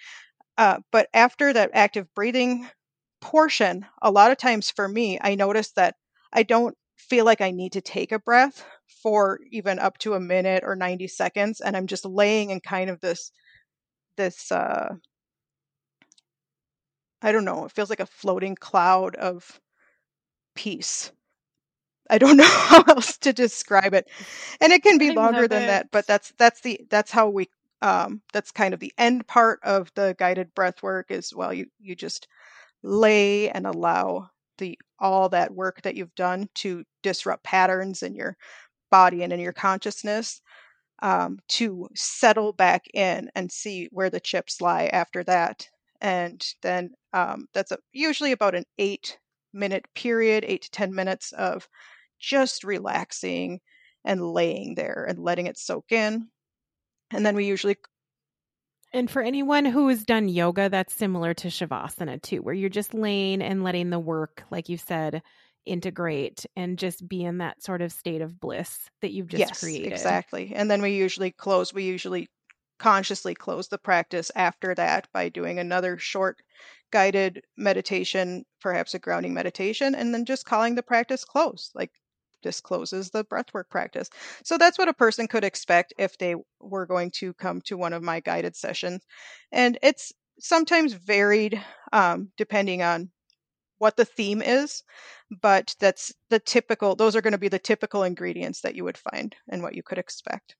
Uh, 0.57 0.79
but 0.91 1.09
after 1.13 1.53
that 1.53 1.71
active 1.73 2.07
breathing 2.15 2.67
portion 3.21 3.85
a 4.01 4.11
lot 4.11 4.31
of 4.31 4.37
times 4.37 4.69
for 4.71 4.87
me 4.87 5.17
i 5.21 5.35
notice 5.35 5.71
that 5.73 5.95
i 6.33 6.43
don't 6.43 6.75
feel 6.97 7.25
like 7.25 7.41
i 7.41 7.51
need 7.51 7.71
to 7.73 7.81
take 7.81 8.11
a 8.11 8.19
breath 8.19 8.65
for 9.03 9.39
even 9.51 9.79
up 9.79 9.97
to 9.97 10.13
a 10.13 10.19
minute 10.19 10.63
or 10.65 10.75
90 10.75 11.07
seconds 11.07 11.61
and 11.61 11.77
i'm 11.77 11.87
just 11.87 12.05
laying 12.05 12.51
in 12.51 12.59
kind 12.61 12.89
of 12.89 13.01
this 13.01 13.31
this 14.17 14.51
uh, 14.51 14.95
I 17.21 17.31
don't 17.31 17.45
know, 17.45 17.65
it 17.65 17.71
feels 17.73 17.89
like 17.89 17.99
a 17.99 18.05
floating 18.05 18.55
cloud 18.55 19.15
of 19.15 19.59
peace. 20.55 21.11
I 22.09 22.17
don't 22.17 22.37
know 22.37 22.43
how 22.45 22.83
else 22.83 23.17
to 23.19 23.33
describe 23.33 23.93
it. 23.93 24.09
And 24.61 24.73
it 24.73 24.83
can 24.83 24.97
be 24.97 25.11
longer 25.11 25.47
than 25.47 25.65
it. 25.65 25.67
that, 25.67 25.91
but 25.91 26.07
that's 26.07 26.33
that's 26.37 26.61
the 26.61 26.79
that's 26.89 27.11
how 27.11 27.29
we 27.29 27.49
um 27.81 28.21
that's 28.33 28.51
kind 28.51 28.73
of 28.73 28.79
the 28.79 28.93
end 28.97 29.27
part 29.27 29.59
of 29.63 29.91
the 29.95 30.15
guided 30.17 30.53
breath 30.55 30.81
work 30.83 31.07
is 31.11 31.33
well 31.35 31.53
you 31.53 31.65
you 31.79 31.95
just 31.95 32.27
lay 32.83 33.49
and 33.49 33.67
allow 33.67 34.29
the 34.59 34.79
all 34.99 35.29
that 35.29 35.53
work 35.53 35.81
that 35.83 35.95
you've 35.95 36.15
done 36.15 36.49
to 36.55 36.83
disrupt 37.03 37.43
patterns 37.43 38.03
in 38.03 38.15
your 38.15 38.37
body 38.91 39.23
and 39.23 39.33
in 39.33 39.39
your 39.39 39.53
consciousness 39.53 40.41
um, 41.01 41.39
to 41.49 41.89
settle 41.95 42.53
back 42.53 42.85
in 42.93 43.29
and 43.35 43.51
see 43.51 43.87
where 43.91 44.09
the 44.09 44.19
chips 44.19 44.61
lie 44.61 44.85
after 44.87 45.23
that. 45.23 45.67
And 46.01 46.45
then 46.61 46.91
um, 47.13 47.47
that's 47.53 47.71
a, 47.71 47.77
usually 47.93 48.31
about 48.31 48.55
an 48.55 48.65
eight 48.77 49.17
minute 49.53 49.85
period, 49.95 50.43
eight 50.45 50.63
to 50.63 50.71
10 50.71 50.93
minutes 50.93 51.31
of 51.31 51.67
just 52.19 52.63
relaxing 52.63 53.59
and 54.03 54.21
laying 54.21 54.75
there 54.75 55.05
and 55.07 55.19
letting 55.19 55.47
it 55.47 55.57
soak 55.57 55.91
in. 55.91 56.27
And 57.11 57.25
then 57.25 57.35
we 57.35 57.45
usually. 57.45 57.77
And 58.93 59.09
for 59.09 59.21
anyone 59.21 59.65
who 59.65 59.87
has 59.89 60.03
done 60.03 60.29
yoga, 60.29 60.69
that's 60.69 60.93
similar 60.93 61.33
to 61.35 61.47
Shavasana 61.47 62.21
too, 62.21 62.41
where 62.41 62.53
you're 62.53 62.69
just 62.69 62.93
laying 62.93 63.41
and 63.41 63.63
letting 63.63 63.89
the 63.89 63.99
work, 63.99 64.43
like 64.51 64.69
you 64.69 64.77
said, 64.77 65.21
integrate 65.65 66.45
and 66.55 66.77
just 66.77 67.07
be 67.07 67.23
in 67.23 67.39
that 67.39 67.61
sort 67.61 67.81
of 67.81 67.91
state 67.91 68.21
of 68.21 68.39
bliss 68.39 68.89
that 69.01 69.11
you've 69.11 69.27
just 69.27 69.39
yes, 69.39 69.59
created. 69.59 69.91
Exactly. 69.91 70.53
And 70.55 70.69
then 70.69 70.81
we 70.81 70.91
usually 70.91 71.31
close, 71.31 71.73
we 71.73 71.83
usually 71.83 72.27
consciously 72.79 73.35
close 73.35 73.67
the 73.67 73.77
practice 73.77 74.31
after 74.35 74.75
that 74.75 75.07
by 75.13 75.29
doing 75.29 75.59
another 75.59 75.97
short 75.97 76.41
guided 76.91 77.41
meditation, 77.57 78.45
perhaps 78.61 78.93
a 78.93 78.99
grounding 78.99 79.33
meditation, 79.33 79.95
and 79.95 80.13
then 80.13 80.25
just 80.25 80.45
calling 80.45 80.75
the 80.75 80.83
practice 80.83 81.25
close. 81.25 81.71
Like 81.75 81.91
this 82.43 82.61
closes 82.61 83.09
the 83.09 83.25
breathwork 83.25 83.69
practice. 83.69 84.09
So 84.43 84.57
that's 84.57 84.77
what 84.77 84.87
a 84.87 84.93
person 84.93 85.27
could 85.27 85.43
expect 85.43 85.93
if 85.97 86.17
they 86.17 86.35
were 86.61 86.85
going 86.85 87.11
to 87.15 87.33
come 87.33 87.61
to 87.61 87.75
one 87.75 87.93
of 87.93 88.03
my 88.03 88.19
guided 88.19 88.55
sessions. 88.55 89.03
And 89.51 89.77
it's 89.81 90.13
sometimes 90.39 90.93
varied 90.93 91.61
um, 91.91 92.29
depending 92.37 92.81
on 92.81 93.09
what 93.77 93.97
the 93.97 94.05
theme 94.05 94.41
is, 94.41 94.83
but 95.41 95.75
that's 95.79 96.13
the 96.29 96.39
typical, 96.39 96.95
those 96.95 97.15
are 97.15 97.21
going 97.21 97.33
to 97.33 97.37
be 97.37 97.49
the 97.49 97.59
typical 97.59 98.03
ingredients 98.03 98.61
that 98.61 98.75
you 98.75 98.83
would 98.83 98.97
find 98.97 99.35
and 99.49 99.61
what 99.61 99.75
you 99.75 99.83
could 99.83 99.97
expect. 99.97 100.55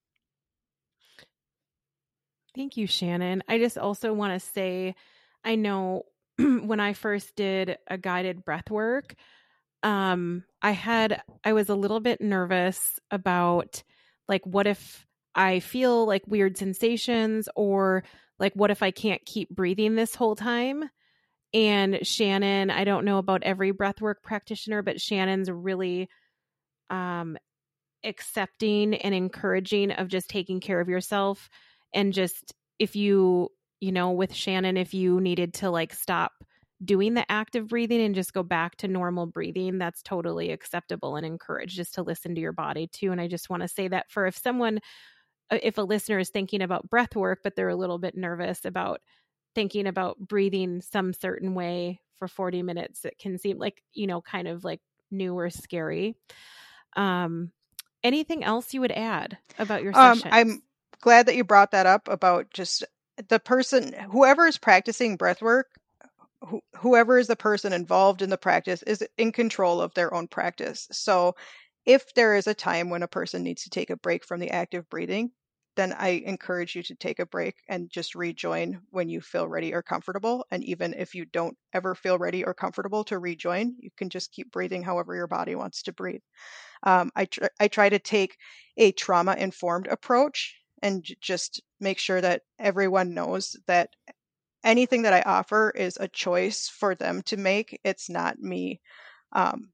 Thank 2.56 2.78
you, 2.78 2.88
Shannon. 2.88 3.44
I 3.48 3.58
just 3.60 3.78
also 3.78 4.14
want 4.14 4.34
to 4.40 4.48
say 4.48 4.96
I 5.44 5.56
know 5.56 6.04
when 6.38 6.80
I 6.80 6.94
first 6.94 7.36
did 7.36 7.78
a 7.88 7.98
guided 7.98 8.46
breath 8.46 8.70
work, 8.72 9.16
um, 9.84 10.44
I 10.62 10.72
had, 10.72 11.22
I 11.44 11.54
was 11.54 11.70
a 11.70 11.76
little 11.76 12.00
bit 12.00 12.22
nervous 12.22 13.00
about 13.12 13.84
like, 14.28 14.46
what 14.46 14.68
if 14.68 15.06
I 15.36 15.60
feel 15.60 16.08
like 16.08 16.24
weird 16.26 16.58
sensations 16.58 17.48
or 17.56 18.04
like, 18.40 18.54
what 18.54 18.72
if 18.72 18.82
I 18.82 18.92
can't 18.92 19.24
keep 19.26 19.50
breathing 19.50 19.96
this 19.96 20.16
whole 20.16 20.36
time? 20.36 20.90
And 21.54 22.00
Shannon, 22.06 22.72
I 22.72 22.84
don't 22.84 23.06
know 23.06 23.18
about 23.18 23.44
every 23.44 23.72
breathwork 23.72 24.16
practitioner, 24.24 24.82
but 24.82 25.00
Shannon's 25.00 25.52
really 25.52 26.10
um, 26.90 27.38
accepting 28.04 28.96
and 28.96 29.14
encouraging 29.14 29.92
of 29.92 30.08
just 30.08 30.30
taking 30.30 30.60
care 30.60 30.82
of 30.82 30.90
yourself. 30.90 31.50
And 31.96 32.14
just 32.14 32.54
if 32.78 32.96
you, 32.96 33.50
you 33.80 33.92
know, 33.92 34.12
with 34.12 34.34
Shannon, 34.34 34.78
if 34.78 34.94
you 34.94 35.20
needed 35.20 35.56
to 35.56 35.72
like 35.72 35.94
stop 35.94 36.34
doing 36.84 37.14
the 37.14 37.30
active 37.32 37.70
breathing 37.70 38.02
and 38.02 38.14
just 38.14 38.34
go 38.34 38.44
back 38.44 38.76
to 38.78 38.88
normal 38.88 39.26
breathing, 39.26 39.78
that's 39.78 40.04
totally 40.04 40.52
acceptable 40.52 41.16
and 41.16 41.26
encouraged 41.26 41.76
just 41.76 41.96
to 41.96 42.04
listen 42.04 42.36
to 42.36 42.42
your 42.42 42.52
body 42.52 42.88
too. 42.88 43.12
And 43.12 43.20
I 43.20 43.28
just 43.28 43.50
want 43.50 43.64
to 43.64 43.68
say 43.68 43.88
that 43.88 44.12
for 44.12 44.28
if 44.28 44.38
someone, 44.38 44.80
uh, 45.50 45.58
if 45.64 45.78
a 45.78 45.82
listener 45.82 46.20
is 46.20 46.30
thinking 46.30 46.62
about 46.62 46.90
breath 46.90 47.16
work, 47.16 47.40
but 47.44 47.56
they're 47.56 47.70
a 47.70 47.76
little 47.76 47.98
bit 47.98 48.16
nervous 48.16 48.66
about 48.66 49.00
thinking 49.56 49.88
about 49.88 50.20
breathing 50.20 50.82
some 50.82 51.14
certain 51.14 51.56
way 51.56 52.02
for 52.18 52.28
40 52.28 52.62
minutes 52.62 53.06
it 53.06 53.18
can 53.18 53.38
seem 53.38 53.58
like 53.58 53.82
you 53.94 54.08
know 54.08 54.22
kind 54.22 54.48
of 54.48 54.64
like 54.64 54.82
new 55.12 55.38
or 55.38 55.50
scary 55.50 56.16
um 56.96 57.52
anything 58.04 58.44
else 58.44 58.74
you 58.74 58.82
would 58.82 58.92
add 58.92 59.38
about 59.58 59.82
your 59.84 59.94
um, 59.96 60.22
i'm 60.32 60.62
glad 61.06 61.28
that 61.28 61.38
you 61.38 61.46
brought 61.46 61.72
that 61.72 61.88
up 61.88 62.10
about 62.10 62.52
just 62.54 62.86
the 63.30 63.40
person 63.40 63.94
whoever 64.12 64.48
is 64.48 64.60
practicing 64.60 65.18
breath 65.18 65.42
work 65.44 65.70
wh- 66.46 66.78
whoever 66.78 67.20
is 67.20 67.28
the 67.28 67.38
person 67.38 67.74
involved 67.74 68.22
in 68.24 68.30
the 68.32 68.38
practice 68.38 68.84
is 68.84 69.04
in 69.18 69.32
control 69.32 69.82
of 69.82 69.94
their 69.96 70.14
own 70.14 70.28
practice 70.28 70.88
so 70.92 71.36
if 71.86 72.14
there 72.16 72.36
is 72.36 72.48
a 72.48 72.56
time 72.56 72.90
when 72.90 73.04
a 73.04 73.10
person 73.10 73.44
needs 73.44 73.64
to 73.64 73.72
take 73.72 73.92
a 73.92 73.98
break 73.98 74.26
from 74.26 74.40
the 74.42 74.52
active 74.52 74.90
breathing 74.90 75.32
then 75.78 75.94
I 75.94 76.24
encourage 76.26 76.76
you 76.76 76.84
to 76.84 76.96
take 76.96 77.20
a 77.20 77.28
break 77.28 77.56
and 77.70 77.90
just 77.90 78.16
rejoin 78.16 78.82
when 78.92 79.10
you 79.10 79.22
feel 79.22 79.48
ready 79.48 79.74
or 79.74 79.84
comfortable. 79.84 80.46
And 80.52 80.64
even 80.66 80.94
if 80.94 81.16
you 81.16 81.26
don't 81.26 81.58
ever 81.74 81.96
feel 81.96 82.18
ready 82.18 82.46
or 82.46 82.54
comfortable 82.54 83.04
to 83.06 83.20
rejoin, 83.20 83.76
you 83.80 83.90
can 83.98 84.10
just 84.10 84.32
keep 84.34 84.52
breathing 84.54 84.84
however 84.84 85.16
your 85.16 85.28
body 85.28 85.56
wants 85.56 85.84
to 85.84 85.94
breathe. 85.94 86.22
Um, 86.84 87.12
I, 87.16 87.26
tr- 87.26 87.46
I 87.60 87.68
try 87.70 87.90
to 87.90 88.00
take 88.00 88.38
a 88.78 88.92
trauma 88.94 89.36
informed 89.38 89.88
approach 89.88 90.56
and 90.86 91.04
just 91.22 91.62
make 91.82 92.00
sure 92.00 92.22
that 92.22 92.44
everyone 92.60 93.14
knows 93.16 93.58
that 93.68 93.90
anything 94.64 95.04
that 95.04 95.14
I 95.14 95.22
offer 95.24 95.72
is 95.72 95.98
a 96.00 96.08
choice 96.10 96.70
for 96.70 96.96
them 96.96 97.22
to 97.24 97.38
make. 97.38 97.80
It's 97.84 98.10
not 98.10 98.40
me 98.40 98.82
um, 99.34 99.72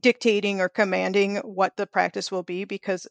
dictating 0.00 0.60
or 0.60 0.68
commanding 0.68 1.36
what 1.38 1.76
the 1.76 1.86
practice 1.86 2.30
will 2.32 2.42
be 2.42 2.64
because 2.64 3.06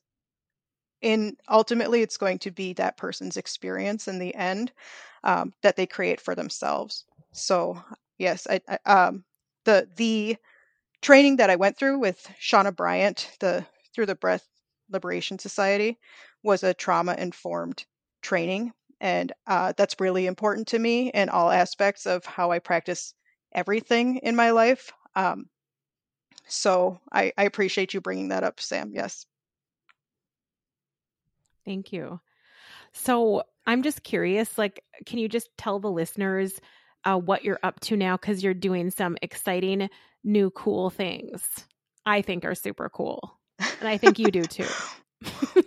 in 1.02 1.38
ultimately 1.50 2.02
it's 2.02 2.18
going 2.18 2.40
to 2.40 2.52
be 2.52 2.74
that 2.74 2.98
person's 2.98 3.38
experience 3.38 4.08
in 4.08 4.20
the 4.20 4.34
end 4.36 4.72
um, 5.24 5.54
that 5.62 5.76
they 5.76 5.86
create 5.86 6.20
for 6.20 6.34
themselves 6.36 7.06
so 7.32 7.80
yes 8.18 8.48
I, 8.50 8.62
I, 8.68 9.06
um, 9.08 9.24
the 9.66 9.88
the 9.96 10.38
training 11.02 11.38
that 11.38 11.50
i 11.50 11.56
went 11.58 11.78
through 11.78 12.00
with 12.00 12.28
chauna 12.42 12.76
bryant 12.76 13.32
the 13.42 13.66
through 13.96 14.08
the 14.08 14.16
breath 14.16 14.48
liberation 14.92 15.40
society 15.40 16.00
was 16.44 16.64
a 16.64 16.74
trauma 16.74 17.16
informed 17.18 17.86
training 18.22 18.72
and 19.00 19.32
uh, 19.46 19.74
that's 19.78 20.00
really 20.00 20.26
important 20.26 20.68
to 20.68 20.80
me 20.80 21.10
in 21.10 21.30
all 21.30 21.52
aspects 21.52 22.06
of 22.06 22.26
how 22.26 22.52
i 22.52 22.60
practice 22.60 23.14
everything 23.54 24.18
in 24.18 24.36
my 24.36 24.52
life 24.52 24.92
um, 25.16 25.48
so 26.48 27.00
I, 27.12 27.34
I 27.38 27.44
appreciate 27.44 27.94
you 27.94 28.02
bringing 28.02 28.30
that 28.30 28.44
up 28.44 28.60
sam 28.60 28.92
yes 28.94 29.26
Thank 31.68 31.92
you. 31.92 32.22
So 32.94 33.44
I'm 33.66 33.84
just 33.84 34.04
curious, 34.04 34.58
like, 34.58 34.82
can 35.06 35.20
you 35.20 35.28
just 35.28 35.50
tell 35.58 35.80
the 35.80 35.92
listeners 35.92 36.62
uh, 37.04 37.18
what 37.18 37.44
you're 37.44 37.60
up 37.62 37.82
to 37.82 37.98
now? 37.98 38.16
Because 38.16 38.42
you're 38.42 38.54
doing 38.54 38.90
some 38.90 39.18
exciting, 39.22 39.90
new, 40.24 40.50
cool 40.52 40.90
things. 40.90 41.46
I 42.06 42.22
think 42.22 42.46
are 42.46 42.56
super 42.56 42.88
cool, 42.88 43.38
and 43.60 43.90
I 43.90 43.98
think 43.98 44.18
you 44.18 44.32
do 44.32 44.44
too. 44.48 44.64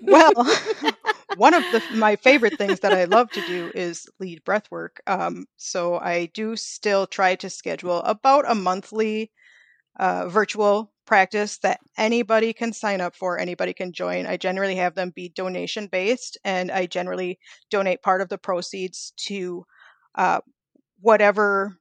Well, 0.01 0.33
one 1.33 1.55
of 1.55 1.71
the, 1.71 1.83
my 1.91 2.17
favorite 2.17 2.57
things 2.59 2.81
that 2.81 2.93
I 2.93 3.05
love 3.05 3.31
to 3.33 3.43
do 3.43 3.71
is 3.75 4.07
lead 4.19 4.45
breath 4.45 4.71
work. 4.71 5.01
Um, 5.07 5.47
so 5.57 5.99
I 5.99 6.27
do 6.35 6.57
still 6.57 7.07
try 7.07 7.35
to 7.37 7.51
schedule 7.51 7.99
about 8.03 8.45
a 8.51 8.55
monthly 8.55 9.31
uh, 9.99 10.29
virtual 10.29 10.93
practice 11.07 11.59
that 11.59 11.81
anybody 11.99 12.53
can 12.53 12.73
sign 12.73 13.01
up 13.01 13.15
for, 13.17 13.39
anybody 13.39 13.73
can 13.75 13.93
join. 13.93 14.27
I 14.27 14.37
generally 14.37 14.77
have 14.77 14.95
them 14.95 15.11
be 15.15 15.31
donation 15.31 15.87
based, 15.89 16.39
and 16.45 16.71
I 16.71 16.87
generally 16.87 17.39
donate 17.71 18.03
part 18.03 18.21
of 18.21 18.29
the 18.29 18.39
proceeds 18.39 19.13
to 19.27 19.65
uh, 20.17 20.41
whatever. 21.01 21.77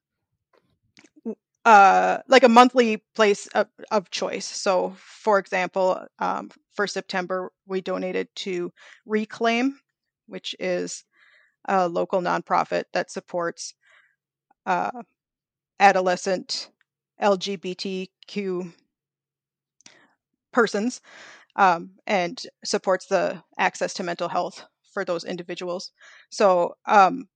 Uh, 1.65 2.19
like 2.27 2.43
a 2.43 2.49
monthly 2.49 2.97
place 3.15 3.45
of, 3.47 3.67
of 3.91 4.09
choice. 4.09 4.45
So, 4.45 4.95
for 4.97 5.37
example, 5.37 6.03
um, 6.17 6.49
for 6.79 6.87
September, 6.87 7.51
we 7.67 7.81
donated 7.81 8.29
to 8.35 8.71
Reclaim, 9.05 9.77
which 10.27 10.55
is 10.59 11.03
a 11.67 11.89
local 11.89 12.21
nonprofit 12.21 12.85
that 12.93 13.11
supports 13.11 13.73
uh, 14.65 14.89
adolescent 15.81 16.69
LGBTQ 17.21 18.71
persons 20.53 21.01
um, 21.57 21.89
and 22.07 22.41
supports 22.63 23.07
the 23.07 23.43
access 23.57 23.93
to 23.95 24.03
mental 24.03 24.29
health 24.29 24.63
for 24.93 25.03
those 25.03 25.25
individuals. 25.25 25.91
So, 26.29 26.75
um, 26.85 27.27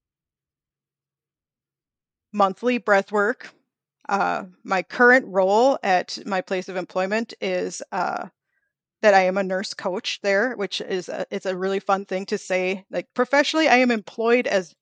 monthly 2.32 2.78
breath 2.78 3.12
work. 3.12 3.54
Uh, 4.08 4.46
my 4.64 4.84
current 4.84 5.26
role 5.28 5.78
at 5.84 6.18
my 6.26 6.40
place 6.40 6.70
of 6.70 6.78
employment 6.78 7.34
is 7.42 7.82
uh, 7.92 8.30
that 9.04 9.14
I 9.14 9.24
am 9.24 9.38
a 9.38 9.44
nurse 9.44 9.74
coach 9.76 10.20
there, 10.24 10.56
which 10.56 10.82
is 10.82 11.10
a, 11.10 11.28
it's 11.32 11.46
a 11.46 11.58
really 11.58 11.80
fun 11.80 12.06
thing 12.06 12.26
to 12.28 12.40
say. 12.40 12.86
Like 12.92 13.08
professionally, 13.14 13.68
I 13.70 13.78
am 13.78 13.92
employed 13.92 14.48
as 14.48 14.74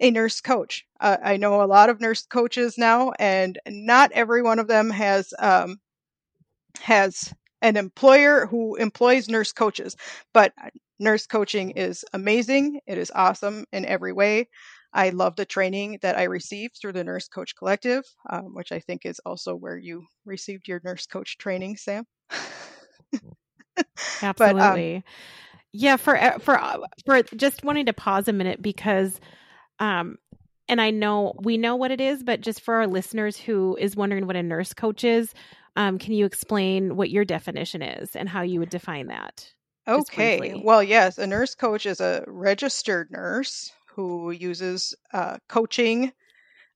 a 0.00 0.10
nurse 0.12 0.40
coach. 0.40 0.86
Uh, 1.00 1.18
I 1.24 1.38
know 1.38 1.62
a 1.62 1.66
lot 1.66 1.90
of 1.90 2.00
nurse 2.00 2.26
coaches 2.26 2.78
now, 2.78 3.12
and 3.18 3.58
not 3.68 4.12
every 4.12 4.42
one 4.42 4.60
of 4.60 4.68
them 4.68 4.90
has 4.90 5.34
um, 5.40 5.80
has 6.80 7.32
an 7.62 7.76
employer 7.76 8.46
who 8.46 8.76
employs 8.76 9.28
nurse 9.28 9.52
coaches. 9.52 9.96
But 10.32 10.52
nurse 10.98 11.26
coaching 11.26 11.70
is 11.72 12.04
amazing. 12.12 12.80
It 12.86 12.98
is 12.98 13.12
awesome 13.14 13.66
in 13.72 13.84
every 13.84 14.12
way. 14.12 14.48
I 14.92 15.10
love 15.10 15.36
the 15.36 15.46
training 15.46 15.98
that 16.02 16.18
I 16.18 16.24
received 16.24 16.78
through 16.80 16.94
the 16.94 17.04
Nurse 17.04 17.28
Coach 17.28 17.54
Collective, 17.54 18.04
um, 18.28 18.54
which 18.54 18.72
I 18.72 18.80
think 18.80 19.06
is 19.06 19.20
also 19.24 19.54
where 19.54 19.78
you 19.78 20.04
received 20.24 20.66
your 20.66 20.80
nurse 20.84 21.06
coach 21.06 21.38
training, 21.38 21.76
Sam. 21.76 22.06
Absolutely. 24.22 24.34
But, 24.36 24.64
um, 24.64 25.04
yeah, 25.72 25.96
for 25.96 26.16
for 26.40 26.60
uh, 26.60 26.78
for 27.06 27.22
just 27.22 27.64
wanting 27.64 27.86
to 27.86 27.92
pause 27.92 28.26
a 28.28 28.32
minute 28.32 28.60
because 28.60 29.20
um 29.78 30.18
and 30.68 30.80
I 30.80 30.90
know 30.90 31.34
we 31.42 31.58
know 31.58 31.76
what 31.76 31.90
it 31.90 32.00
is, 32.00 32.22
but 32.22 32.40
just 32.40 32.60
for 32.60 32.74
our 32.74 32.86
listeners 32.86 33.36
who 33.36 33.76
is 33.80 33.96
wondering 33.96 34.26
what 34.26 34.36
a 34.36 34.42
nurse 34.42 34.72
coach 34.72 35.04
is, 35.04 35.34
um, 35.76 35.98
can 35.98 36.12
you 36.12 36.26
explain 36.26 36.96
what 36.96 37.10
your 37.10 37.24
definition 37.24 37.82
is 37.82 38.14
and 38.14 38.28
how 38.28 38.42
you 38.42 38.60
would 38.60 38.70
define 38.70 39.08
that? 39.08 39.52
Okay. 39.88 40.60
Well, 40.62 40.82
yes, 40.82 41.18
a 41.18 41.26
nurse 41.26 41.54
coach 41.56 41.86
is 41.86 42.00
a 42.00 42.24
registered 42.26 43.10
nurse 43.10 43.72
who 43.94 44.30
uses 44.30 44.94
uh, 45.12 45.38
coaching 45.48 46.12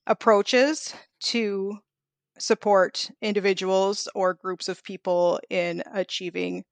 approaches 0.07 0.93
to 1.21 1.79
support 2.39 3.11
individuals 3.23 4.09
or 4.15 4.35
groups 4.35 4.69
of 4.69 4.83
people 4.83 5.39
in 5.51 5.83
achieving 5.93 6.65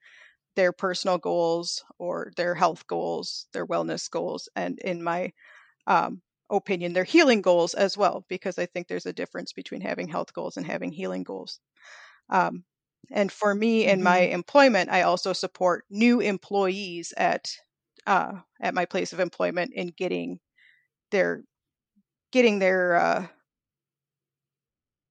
their 0.56 0.72
personal 0.72 1.18
goals 1.18 1.84
or 1.98 2.32
their 2.36 2.54
health 2.54 2.86
goals, 2.86 3.46
their 3.52 3.66
wellness 3.66 4.10
goals, 4.10 4.48
and 4.56 4.78
in 4.80 5.02
my 5.02 5.32
um, 5.86 6.20
opinion, 6.50 6.92
their 6.92 7.04
healing 7.04 7.42
goals 7.42 7.74
as 7.74 7.96
well, 7.96 8.24
because 8.28 8.58
I 8.58 8.66
think 8.66 8.86
there's 8.86 9.06
a 9.06 9.12
difference 9.12 9.52
between 9.52 9.80
having 9.80 10.08
health 10.08 10.32
goals 10.32 10.56
and 10.56 10.66
having 10.66 10.92
healing 10.92 11.22
goals. 11.22 11.58
Um, 12.28 12.64
and 13.10 13.32
for 13.32 13.54
me 13.54 13.86
in 13.86 13.98
mm-hmm. 13.98 14.04
my 14.04 14.18
employment, 14.20 14.90
I 14.90 15.02
also 15.02 15.32
support 15.32 15.84
new 15.90 16.20
employees 16.20 17.12
at 17.16 17.50
uh, 18.06 18.32
at 18.60 18.74
my 18.74 18.84
place 18.84 19.12
of 19.12 19.20
employment 19.20 19.72
in 19.74 19.92
getting 19.96 20.40
their 21.10 21.42
getting 22.32 22.58
their 22.58 22.96
uh, 22.96 23.26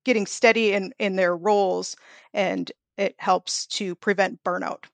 getting 0.05 0.25
steady 0.25 0.73
in 0.73 0.93
in 0.99 1.15
their 1.15 1.35
roles, 1.35 1.95
and 2.33 2.71
it 2.97 3.15
helps 3.17 3.65
to 3.67 3.95
prevent 3.95 4.43
burnout 4.43 4.85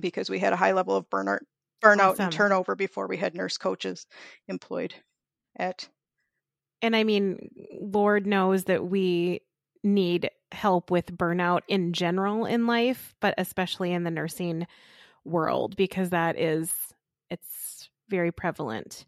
because 0.00 0.30
we 0.30 0.38
had 0.38 0.52
a 0.52 0.56
high 0.56 0.72
level 0.72 0.96
of 0.96 1.08
burnout 1.10 1.40
burnout 1.82 2.12
awesome. 2.12 2.24
and 2.24 2.32
turnover 2.32 2.74
before 2.74 3.06
we 3.06 3.16
had 3.16 3.34
nurse 3.34 3.58
coaches 3.58 4.06
employed 4.48 4.94
at 5.56 5.88
and 6.82 6.96
i 6.96 7.04
mean 7.04 7.50
lord 7.80 8.26
knows 8.26 8.64
that 8.64 8.86
we 8.86 9.40
need 9.82 10.30
help 10.52 10.90
with 10.90 11.16
burnout 11.16 11.60
in 11.68 11.92
general 11.92 12.46
in 12.46 12.66
life 12.66 13.14
but 13.20 13.34
especially 13.38 13.92
in 13.92 14.04
the 14.04 14.10
nursing 14.10 14.66
world 15.24 15.76
because 15.76 16.10
that 16.10 16.38
is 16.38 16.72
it's 17.30 17.90
very 18.08 18.32
prevalent 18.32 19.04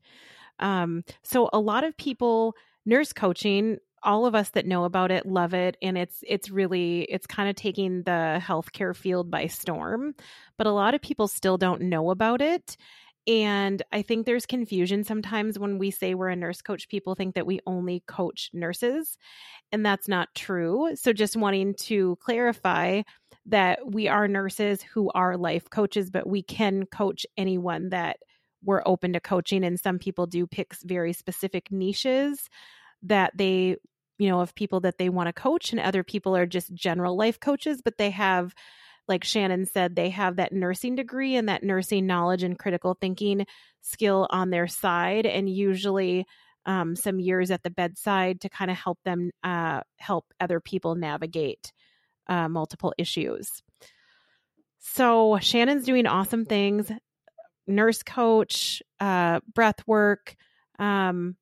um 0.59 1.05
so 1.23 1.49
a 1.53 1.61
lot 1.61 1.85
of 1.85 1.97
people 1.97 2.55
nurse 2.85 3.13
coaching 3.13 3.79
all 4.07 4.25
of 4.25 4.35
us 4.35 4.51
that 4.51 4.67
know 4.67 4.85
about 4.85 5.11
it 5.11 5.27
love 5.27 5.53
it 5.53 5.77
and 5.83 5.99
it's 5.99 6.25
it's 6.27 6.49
really 6.51 7.03
it's 7.03 7.27
kind 7.27 7.51
of 7.51 7.57
taking 7.57 8.03
the 8.05 8.41
healthcare 8.43 8.97
field 8.97 9.31
by 9.31 9.47
storm 9.47 10.15
but 10.57 10.67
a 10.67 10.73
lot 10.73 10.95
of 10.95 11.03
people 11.03 11.29
still 11.29 11.59
don't 11.59 11.83
know 11.83 12.11
about 12.11 12.41
it 12.41 12.77
and 13.27 13.83
I 13.93 14.03
think 14.03 14.25
there's 14.25 14.47
confusion 14.47 15.03
sometimes 15.03 15.59
when 15.59 15.79
we 15.79 15.91
say 15.91 16.15
we're 16.15 16.29
a 16.29 16.37
nurse 16.37 16.63
coach, 16.63 16.89
people 16.89 17.17
think 17.17 17.35
that 17.35 17.47
we 17.47 17.59
only 17.67 18.05
coach 18.07 18.51
nurses, 18.53 19.19
and 19.73 19.85
that's 19.85 20.07
not 20.07 20.29
true. 20.37 20.93
So, 20.95 21.13
just 21.13 21.37
wanting 21.37 21.75
to 21.75 22.17
clarify 22.21 23.03
that 23.47 23.81
we 23.85 24.07
are 24.07 24.29
nurses 24.29 24.83
who 24.83 25.11
are 25.15 25.37
life 25.37 25.69
coaches, 25.71 26.11
but 26.11 26.29
we 26.29 26.43
can 26.43 26.87
coach 26.87 27.27
anyone 27.37 27.89
that 27.89 28.19
we're 28.65 28.83
open 28.87 29.13
to 29.15 29.21
coaching. 29.21 29.65
And 29.65 29.79
some 29.79 29.99
people 29.99 30.27
do 30.27 30.47
pick 30.47 30.75
very 30.85 31.13
specific 31.13 31.71
niches 31.73 32.49
that 33.03 33.33
they 33.37 33.77
you 34.19 34.29
know, 34.29 34.41
of 34.41 34.55
people 34.55 34.81
that 34.81 34.99
they 34.99 35.09
want 35.09 35.29
to 35.29 35.33
coach, 35.33 35.73
and 35.73 35.81
other 35.81 36.03
people 36.03 36.37
are 36.37 36.47
just 36.47 36.73
general 36.75 37.17
life 37.17 37.39
coaches, 37.39 37.83
but 37.85 37.99
they 37.99 38.11
have, 38.11 38.55
like 39.09 39.25
Shannon 39.25 39.67
said, 39.67 39.95
they 39.95 40.11
have 40.11 40.37
that 40.37 40.53
nursing 40.53 40.97
degree 40.97 41.37
and 41.37 41.49
that 41.49 41.63
nursing 41.63 42.07
knowledge 42.07 42.43
and 42.43 42.59
critical 42.59 42.97
thinking 43.01 43.47
skill 43.83 44.27
on 44.31 44.51
their 44.51 44.67
side, 44.67 45.27
and 45.27 45.49
usually 45.49 46.27
um, 46.65 46.97
some 46.97 47.21
years 47.21 47.51
at 47.51 47.63
the 47.63 47.71
bedside 47.71 48.41
to 48.41 48.49
kind 48.49 48.71
of 48.71 48.77
help 48.77 48.99
them 49.05 49.31
uh, 49.45 49.81
help 49.99 50.27
other 50.41 50.61
people 50.61 50.97
navigate 50.97 51.73
uh, 52.27 52.49
multiple 52.49 52.93
issues. 52.99 53.63
So 54.81 55.39
Shannon's 55.41 55.85
doing 55.85 56.07
awesome 56.07 56.45
things, 56.45 56.91
nurse 57.67 58.03
coach, 58.03 58.83
uh, 58.99 59.41
breath 59.55 59.87
work, 59.87 60.35
um, 60.79 61.37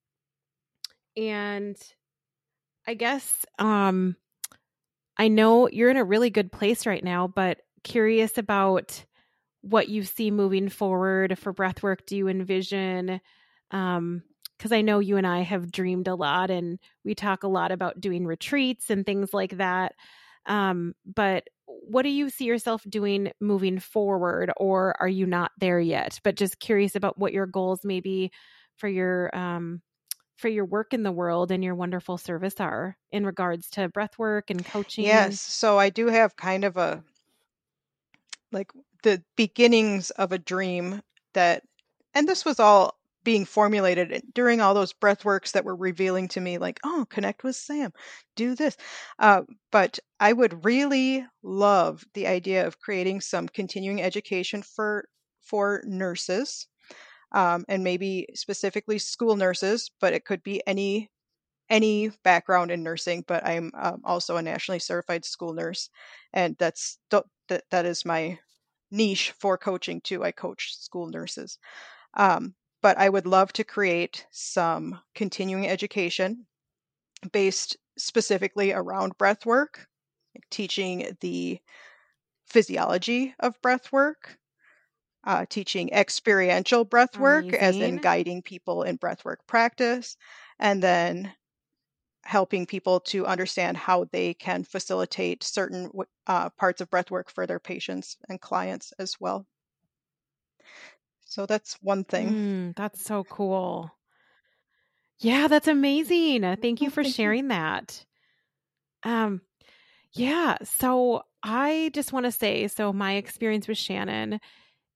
and 1.16 1.76
I 2.86 2.94
guess 2.94 3.44
um 3.58 4.16
I 5.16 5.28
know 5.28 5.68
you're 5.68 5.90
in 5.90 5.96
a 5.96 6.04
really 6.04 6.30
good 6.30 6.50
place 6.50 6.86
right 6.86 7.02
now, 7.02 7.28
but 7.28 7.60
curious 7.84 8.38
about 8.38 9.04
what 9.62 9.88
you 9.88 10.04
see 10.04 10.30
moving 10.30 10.68
forward 10.68 11.38
for 11.38 11.54
breathwork. 11.54 12.06
Do 12.06 12.16
you 12.16 12.28
envision 12.28 13.20
um 13.70 14.22
because 14.58 14.72
I 14.72 14.82
know 14.82 15.00
you 15.00 15.16
and 15.18 15.26
I 15.26 15.40
have 15.42 15.72
dreamed 15.72 16.08
a 16.08 16.14
lot 16.14 16.50
and 16.50 16.78
we 17.04 17.14
talk 17.14 17.42
a 17.42 17.48
lot 17.48 17.72
about 17.72 18.00
doing 18.00 18.26
retreats 18.26 18.90
and 18.90 19.04
things 19.04 19.34
like 19.34 19.58
that. 19.58 19.94
Um, 20.46 20.94
but 21.04 21.44
what 21.66 22.02
do 22.02 22.08
you 22.10 22.30
see 22.30 22.44
yourself 22.44 22.82
doing 22.88 23.32
moving 23.40 23.78
forward, 23.80 24.52
or 24.56 24.94
are 25.00 25.08
you 25.08 25.26
not 25.26 25.50
there 25.58 25.80
yet? 25.80 26.20
But 26.24 26.36
just 26.36 26.60
curious 26.60 26.94
about 26.96 27.18
what 27.18 27.32
your 27.32 27.46
goals 27.46 27.84
may 27.84 28.00
be 28.00 28.30
for 28.76 28.88
your 28.88 29.36
um, 29.36 29.82
for 30.36 30.48
your 30.48 30.64
work 30.64 30.92
in 30.92 31.02
the 31.02 31.12
world 31.12 31.50
and 31.50 31.62
your 31.62 31.74
wonderful 31.74 32.18
service 32.18 32.60
are 32.60 32.96
in 33.12 33.24
regards 33.24 33.70
to 33.70 33.88
breath 33.88 34.18
work 34.18 34.50
and 34.50 34.64
coaching. 34.64 35.04
Yes. 35.04 35.40
So 35.40 35.78
I 35.78 35.90
do 35.90 36.08
have 36.08 36.36
kind 36.36 36.64
of 36.64 36.76
a 36.76 37.02
like 38.52 38.70
the 39.02 39.22
beginnings 39.36 40.10
of 40.10 40.32
a 40.32 40.38
dream 40.38 41.02
that 41.34 41.62
and 42.14 42.28
this 42.28 42.44
was 42.44 42.58
all 42.58 42.96
being 43.24 43.44
formulated 43.44 44.22
during 44.34 44.60
all 44.60 44.74
those 44.74 44.92
breath 44.92 45.24
works 45.24 45.52
that 45.52 45.64
were 45.64 45.74
revealing 45.74 46.28
to 46.28 46.40
me 46.40 46.58
like 46.58 46.78
oh 46.84 47.06
connect 47.08 47.42
with 47.42 47.56
sam 47.56 47.92
do 48.36 48.54
this 48.54 48.76
uh, 49.18 49.42
but 49.72 49.98
i 50.20 50.32
would 50.32 50.64
really 50.64 51.24
love 51.42 52.04
the 52.14 52.26
idea 52.26 52.66
of 52.66 52.78
creating 52.78 53.20
some 53.20 53.48
continuing 53.48 54.00
education 54.00 54.62
for 54.62 55.06
for 55.40 55.82
nurses 55.86 56.66
um, 57.34 57.66
and 57.68 57.84
maybe 57.84 58.28
specifically 58.34 58.98
school 58.98 59.36
nurses, 59.36 59.92
but 60.00 60.14
it 60.14 60.26
could 60.26 60.44
be 60.44 60.62
any 60.66 61.10
any 61.70 62.10
background 62.24 62.70
in 62.70 62.82
nursing. 62.82 63.24
But 63.26 63.46
I'm 63.46 63.72
um, 63.74 64.02
also 64.04 64.36
a 64.36 64.42
nationally 64.42 64.80
certified 64.80 65.24
school 65.24 65.54
nurse, 65.54 65.90
and 66.32 66.56
that's 66.58 66.98
that 67.10 67.64
that 67.70 67.86
is 67.86 68.04
my 68.04 68.38
niche 68.90 69.32
for 69.38 69.58
coaching 69.58 70.00
too. 70.00 70.24
I 70.24 70.32
coach 70.32 70.76
school 70.78 71.08
nurses. 71.08 71.58
Um, 72.14 72.54
but 72.82 72.98
I 72.98 73.08
would 73.08 73.26
love 73.26 73.52
to 73.54 73.64
create 73.64 74.26
some 74.32 75.00
continuing 75.14 75.68
education 75.68 76.46
based 77.32 77.76
specifically 77.98 78.72
around 78.72 79.18
breath 79.18 79.46
work, 79.46 79.88
teaching 80.50 81.16
the 81.20 81.60
physiology 82.46 83.34
of 83.40 83.60
breath 83.62 83.92
work, 83.92 84.38
uh, 85.26 85.46
teaching 85.48 85.90
experiential 85.92 86.84
breath 86.84 87.18
work, 87.18 87.44
Amazing. 87.44 87.60
as 87.60 87.80
in 87.80 87.98
guiding 87.98 88.42
people 88.42 88.82
in 88.82 88.96
breath 88.96 89.24
work 89.24 89.46
practice, 89.46 90.16
and 90.58 90.82
then 90.82 91.32
helping 92.24 92.66
people 92.66 93.00
to 93.00 93.26
understand 93.26 93.76
how 93.76 94.04
they 94.12 94.34
can 94.34 94.64
facilitate 94.64 95.42
certain 95.42 95.90
uh, 96.26 96.48
parts 96.50 96.80
of 96.80 96.88
breath 96.90 97.10
work 97.10 97.30
for 97.30 97.46
their 97.46 97.60
patients 97.60 98.16
and 98.28 98.40
clients 98.40 98.92
as 98.98 99.20
well. 99.20 99.46
So 101.26 101.46
that's 101.46 101.74
one 101.82 102.04
thing. 102.04 102.28
Mm, 102.28 102.76
that's 102.76 103.02
so 103.02 103.24
cool. 103.24 103.90
Yeah, 105.18 105.48
that's 105.48 105.68
amazing. 105.68 106.44
Uh, 106.44 106.56
thank 106.60 106.80
you 106.80 106.90
for 106.90 107.04
sharing 107.04 107.48
that. 107.48 108.04
Um, 109.02 109.40
yeah. 110.12 110.56
So 110.62 111.22
I 111.42 111.90
just 111.92 112.12
want 112.12 112.26
to 112.26 112.32
say, 112.32 112.68
so 112.68 112.92
my 112.92 113.14
experience 113.14 113.68
with 113.68 113.78
Shannon 113.78 114.40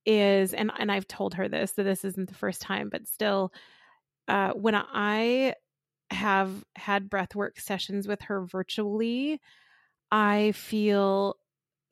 is 0.09 0.54
and 0.54 0.72
and 0.78 0.90
I've 0.90 1.06
told 1.06 1.34
her 1.34 1.48
this 1.48 1.74
so 1.76 1.84
this 1.84 2.02
isn't 2.02 2.30
the 2.30 2.34
first 2.34 2.62
time 2.62 2.88
but 2.88 3.06
still 3.06 3.52
uh 4.26 4.52
when 4.52 4.74
I 4.74 5.54
have 6.11 6.50
had 6.76 7.11
breathwork 7.11 7.61
sessions 7.61 8.09
with 8.09 8.22
her 8.22 8.46
virtually 8.46 9.38
I 10.11 10.52
feel 10.52 11.36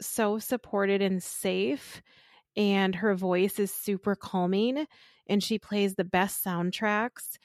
so 0.01 0.39
supported 0.39 1.03
and 1.03 1.23
safe 1.23 2.01
and 2.57 2.95
her 2.95 3.15
voice 3.15 3.59
is 3.59 3.71
super 3.71 4.15
calming 4.15 4.87
and 5.29 5.43
she 5.43 5.59
plays 5.59 5.95
the 5.95 6.05
best 6.05 6.43
soundtracks 6.43 7.37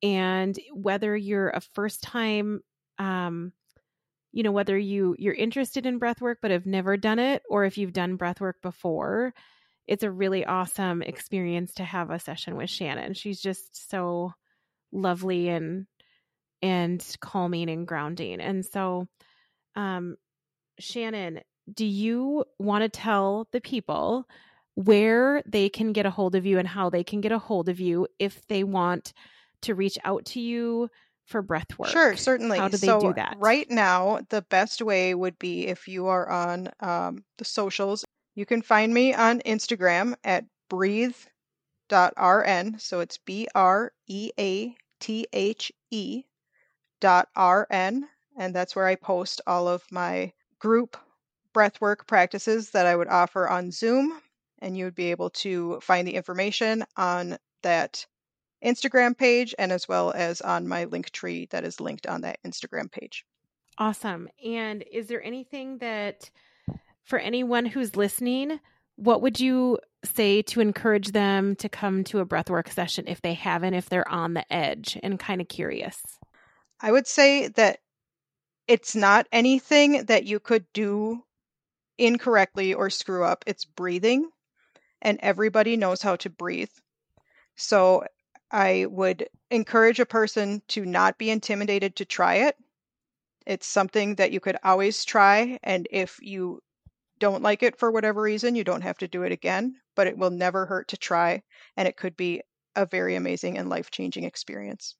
and 0.00 0.56
whether 0.72 1.16
you're 1.16 1.48
a 1.48 1.60
first 1.60 2.04
time 2.04 2.60
um 2.98 3.52
you 4.30 4.44
know 4.44 4.52
whether 4.52 4.78
you 4.78 5.16
you're 5.18 5.34
interested 5.34 5.86
in 5.86 5.98
breathwork 5.98 6.36
but 6.40 6.52
have 6.52 6.66
never 6.66 6.96
done 6.96 7.18
it 7.18 7.42
or 7.50 7.64
if 7.64 7.76
you've 7.76 7.92
done 7.92 8.16
breathwork 8.16 8.54
before 8.62 9.34
it's 9.90 10.04
a 10.04 10.10
really 10.10 10.46
awesome 10.46 11.02
experience 11.02 11.74
to 11.74 11.84
have 11.84 12.10
a 12.10 12.20
session 12.20 12.56
with 12.56 12.70
Shannon. 12.70 13.12
She's 13.12 13.40
just 13.40 13.90
so 13.90 14.32
lovely 14.92 15.48
and 15.48 15.86
and 16.62 17.04
calming 17.20 17.68
and 17.68 17.86
grounding. 17.86 18.40
And 18.40 18.64
so 18.64 19.08
um 19.74 20.16
Shannon, 20.78 21.40
do 21.72 21.84
you 21.84 22.44
want 22.58 22.82
to 22.82 22.88
tell 22.88 23.48
the 23.52 23.60
people 23.60 24.26
where 24.76 25.42
they 25.44 25.68
can 25.68 25.92
get 25.92 26.06
a 26.06 26.10
hold 26.10 26.36
of 26.36 26.46
you 26.46 26.60
and 26.60 26.68
how 26.68 26.88
they 26.88 27.02
can 27.02 27.20
get 27.20 27.32
a 27.32 27.38
hold 27.38 27.68
of 27.68 27.80
you 27.80 28.06
if 28.20 28.46
they 28.46 28.62
want 28.62 29.12
to 29.62 29.74
reach 29.74 29.98
out 30.04 30.24
to 30.26 30.40
you 30.40 30.88
for 31.24 31.42
breath 31.42 31.78
work? 31.78 31.90
Sure, 31.90 32.16
certainly. 32.16 32.58
How 32.58 32.68
do 32.68 32.76
they 32.76 32.86
so 32.86 33.00
do 33.00 33.12
that? 33.14 33.36
Right 33.40 33.68
now, 33.68 34.20
the 34.30 34.42
best 34.42 34.80
way 34.82 35.14
would 35.14 35.38
be 35.38 35.66
if 35.66 35.88
you 35.88 36.06
are 36.06 36.28
on 36.30 36.68
um, 36.78 37.24
the 37.38 37.44
socials. 37.44 38.04
You 38.40 38.46
can 38.46 38.62
find 38.62 38.94
me 38.94 39.12
on 39.12 39.40
Instagram 39.40 40.14
at 40.24 40.46
breathe.rn. 40.70 41.28
So 42.78 43.00
it's 43.00 43.18
B 43.18 43.46
R 43.54 43.92
E 44.06 44.30
A 44.38 44.74
T 44.98 45.26
H 45.30 45.70
E 45.90 46.22
dot 47.02 47.28
RN. 47.36 48.08
And 48.38 48.54
that's 48.54 48.74
where 48.74 48.86
I 48.86 48.94
post 48.94 49.42
all 49.46 49.68
of 49.68 49.84
my 49.90 50.32
group 50.58 50.96
breathwork 51.54 52.06
practices 52.06 52.70
that 52.70 52.86
I 52.86 52.96
would 52.96 53.08
offer 53.08 53.46
on 53.46 53.70
Zoom. 53.70 54.18
And 54.60 54.74
you 54.74 54.86
would 54.86 54.94
be 54.94 55.10
able 55.10 55.28
to 55.30 55.78
find 55.82 56.08
the 56.08 56.14
information 56.14 56.86
on 56.96 57.36
that 57.62 58.06
Instagram 58.64 59.18
page 59.18 59.54
and 59.58 59.70
as 59.70 59.86
well 59.86 60.12
as 60.12 60.40
on 60.40 60.66
my 60.66 60.84
link 60.84 61.10
tree 61.10 61.46
that 61.50 61.64
is 61.64 61.78
linked 61.78 62.06
on 62.06 62.22
that 62.22 62.38
Instagram 62.46 62.90
page. 62.90 63.26
Awesome. 63.76 64.30
And 64.42 64.82
is 64.90 65.08
there 65.08 65.22
anything 65.22 65.76
that, 65.78 66.30
for 67.10 67.18
anyone 67.18 67.66
who's 67.66 67.96
listening, 67.96 68.60
what 68.94 69.20
would 69.20 69.40
you 69.40 69.78
say 70.04 70.42
to 70.42 70.60
encourage 70.60 71.08
them 71.08 71.56
to 71.56 71.68
come 71.68 72.04
to 72.04 72.20
a 72.20 72.24
breathwork 72.26 72.72
session 72.72 73.06
if 73.08 73.20
they 73.20 73.34
haven't, 73.34 73.74
if 73.74 73.88
they're 73.88 74.08
on 74.08 74.34
the 74.34 74.50
edge 74.50 74.96
and 75.02 75.18
kind 75.18 75.40
of 75.40 75.48
curious? 75.48 76.00
I 76.80 76.92
would 76.92 77.08
say 77.08 77.48
that 77.48 77.80
it's 78.68 78.94
not 78.94 79.26
anything 79.32 80.04
that 80.04 80.24
you 80.24 80.38
could 80.38 80.64
do 80.72 81.24
incorrectly 81.98 82.72
or 82.72 82.88
screw 82.88 83.24
up. 83.24 83.42
It's 83.46 83.64
breathing, 83.64 84.30
and 85.02 85.18
everybody 85.20 85.76
knows 85.76 86.00
how 86.00 86.14
to 86.16 86.30
breathe. 86.30 86.70
So 87.56 88.04
I 88.52 88.86
would 88.88 89.28
encourage 89.50 89.98
a 89.98 90.06
person 90.06 90.62
to 90.68 90.86
not 90.86 91.18
be 91.18 91.30
intimidated 91.30 91.96
to 91.96 92.04
try 92.04 92.36
it. 92.46 92.56
It's 93.46 93.66
something 93.66 94.14
that 94.14 94.30
you 94.30 94.38
could 94.38 94.56
always 94.62 95.04
try, 95.04 95.58
and 95.64 95.88
if 95.90 96.18
you 96.22 96.62
don't 97.20 97.42
like 97.42 97.62
it 97.62 97.78
for 97.78 97.90
whatever 97.90 98.20
reason, 98.20 98.56
you 98.56 98.64
don't 98.64 98.82
have 98.82 98.98
to 98.98 99.08
do 99.08 99.22
it 99.22 99.32
again, 99.32 99.76
but 99.94 100.06
it 100.06 100.18
will 100.18 100.30
never 100.30 100.66
hurt 100.66 100.88
to 100.88 100.96
try, 100.96 101.42
and 101.76 101.86
it 101.86 101.96
could 101.96 102.16
be 102.16 102.42
a 102.74 102.86
very 102.86 103.14
amazing 103.14 103.58
and 103.58 103.68
life 103.68 103.90
changing 103.90 104.24
experience. 104.24 104.96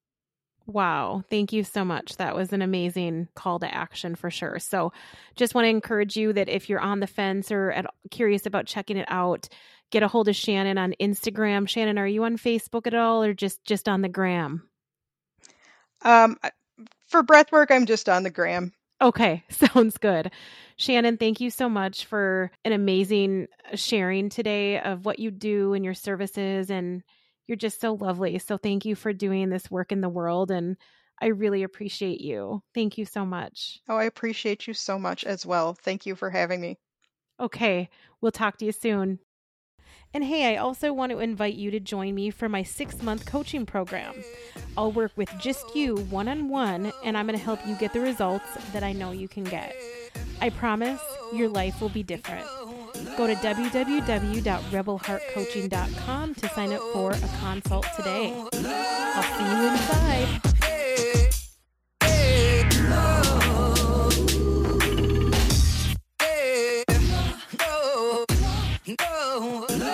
Wow. 0.67 1.25
Thank 1.29 1.53
you 1.53 1.65
so 1.65 1.85
much. 1.85 2.17
That 2.17 2.37
was 2.37 2.53
an 2.53 2.63
amazing 2.63 3.29
call 3.35 3.59
to 3.61 3.75
action 3.75 4.15
for 4.15 4.31
sure. 4.31 4.59
So, 4.59 4.93
just 5.35 5.55
want 5.55 5.65
to 5.65 5.71
encourage 5.71 6.17
you 6.17 6.33
that 6.35 6.49
if 6.49 6.69
you're 6.69 6.81
on 6.81 7.01
the 7.01 7.07
fence 7.07 7.51
or 7.51 7.73
at, 7.73 7.87
curious 8.11 8.47
about 8.47 8.67
checking 8.67 8.97
it 8.97 9.07
out, 9.09 9.49
get 9.91 10.03
a 10.03 10.09
hold 10.09 10.29
of 10.29 10.37
Shannon 10.37 10.79
on 10.79 10.95
Instagram. 11.01 11.69
Shannon, 11.69 11.99
are 11.99 12.07
you 12.07 12.23
on 12.25 12.37
Facebook 12.37 12.87
at 12.87 12.95
all 12.95 13.25
or 13.25 13.35
just 13.35 13.65
just 13.65 13.89
on 13.89 14.03
the 14.03 14.09
gram? 14.09 14.69
Um 16.03 16.37
for 17.09 17.23
breathwork, 17.23 17.71
I'm 17.71 17.87
just 17.87 18.09
on 18.09 18.23
the 18.23 18.31
gram. 18.31 18.73
Okay, 19.01 19.45
sounds 19.51 19.97
good. 19.99 20.31
Shannon, 20.77 21.17
thank 21.17 21.41
you 21.41 21.51
so 21.51 21.69
much 21.69 22.05
for 22.05 22.51
an 22.65 22.73
amazing 22.73 23.49
uh, 23.73 23.77
sharing 23.77 24.29
today 24.29 24.79
of 24.81 25.05
what 25.05 25.19
you 25.19 25.31
do 25.31 25.75
and 25.75 25.85
your 25.85 25.95
services 25.95 26.71
and 26.71 27.03
you're 27.47 27.57
just 27.57 27.81
so 27.81 27.95
lovely. 27.95 28.39
So 28.39 28.57
thank 28.57 28.85
you 28.85 28.95
for 28.95 29.13
doing 29.13 29.49
this 29.49 29.71
work 29.71 29.93
in 29.93 30.01
the 30.01 30.09
world 30.09 30.51
and 30.51 30.77
I 31.21 31.27
really 31.27 31.63
appreciate 31.63 32.21
you. 32.21 32.63
Thank 32.75 32.97
you 32.97 33.05
so 33.05 33.27
much. 33.27 33.81
Oh, 33.89 33.97
I 33.97 34.05
appreciate 34.05 34.67
you 34.67 34.75
so 34.75 34.99
much 34.99 35.25
as 35.25 35.45
well. 35.45 35.75
Thank 35.75 36.07
you 36.07 36.15
for 36.17 36.31
having 36.31 36.61
me. 36.61 36.79
Okay, 37.39 37.89
we'll 38.21 38.33
talk 38.33 38.59
to 38.59 38.65
you 38.65 38.73
soon. 38.73 39.19
And 40.13 40.25
hey, 40.25 40.55
I 40.55 40.59
also 40.59 40.93
want 40.93 41.13
to 41.13 41.21
invite 41.21 41.55
you 41.55 41.71
to 41.71 41.79
join 41.79 42.13
me 42.15 42.31
for 42.31 42.49
my 42.49 42.65
six 42.65 43.01
month 43.03 43.27
coaching 43.27 43.65
program. 43.65 44.15
I'll 44.77 44.91
work 44.91 45.13
with 45.17 45.31
just 45.39 45.77
you 45.77 45.95
one 45.97 46.27
on 46.29 46.49
one, 46.49 46.93
and 47.05 47.17
I'm 47.17 47.27
going 47.27 47.39
to 47.39 47.45
help 47.45 47.65
you 47.67 47.77
get 47.77 47.93
the 47.93 48.01
results 48.01 48.47
that 48.73 48.83
I 48.83 48.93
know 48.93 49.13
you 49.13 49.29
can 49.29 49.45
get. 49.45 49.77
I 50.41 50.51
promise 50.51 51.01
your 51.33 51.49
life 51.49 51.81
will 51.81 51.91
be 51.91 52.03
different. 52.03 52.45
Go 53.17 53.27
to 53.27 53.35
www.rebelheartcoaching.com 53.37 56.35
to 56.35 56.49
sign 56.49 56.73
up 56.73 56.83
for 56.93 57.13
a 57.13 57.31
consult 57.41 57.87
today. 57.97 58.35
I'll 58.35 59.23
see 59.23 59.45
you 59.45 59.69
inside. 59.71 60.50
No. 68.99 69.90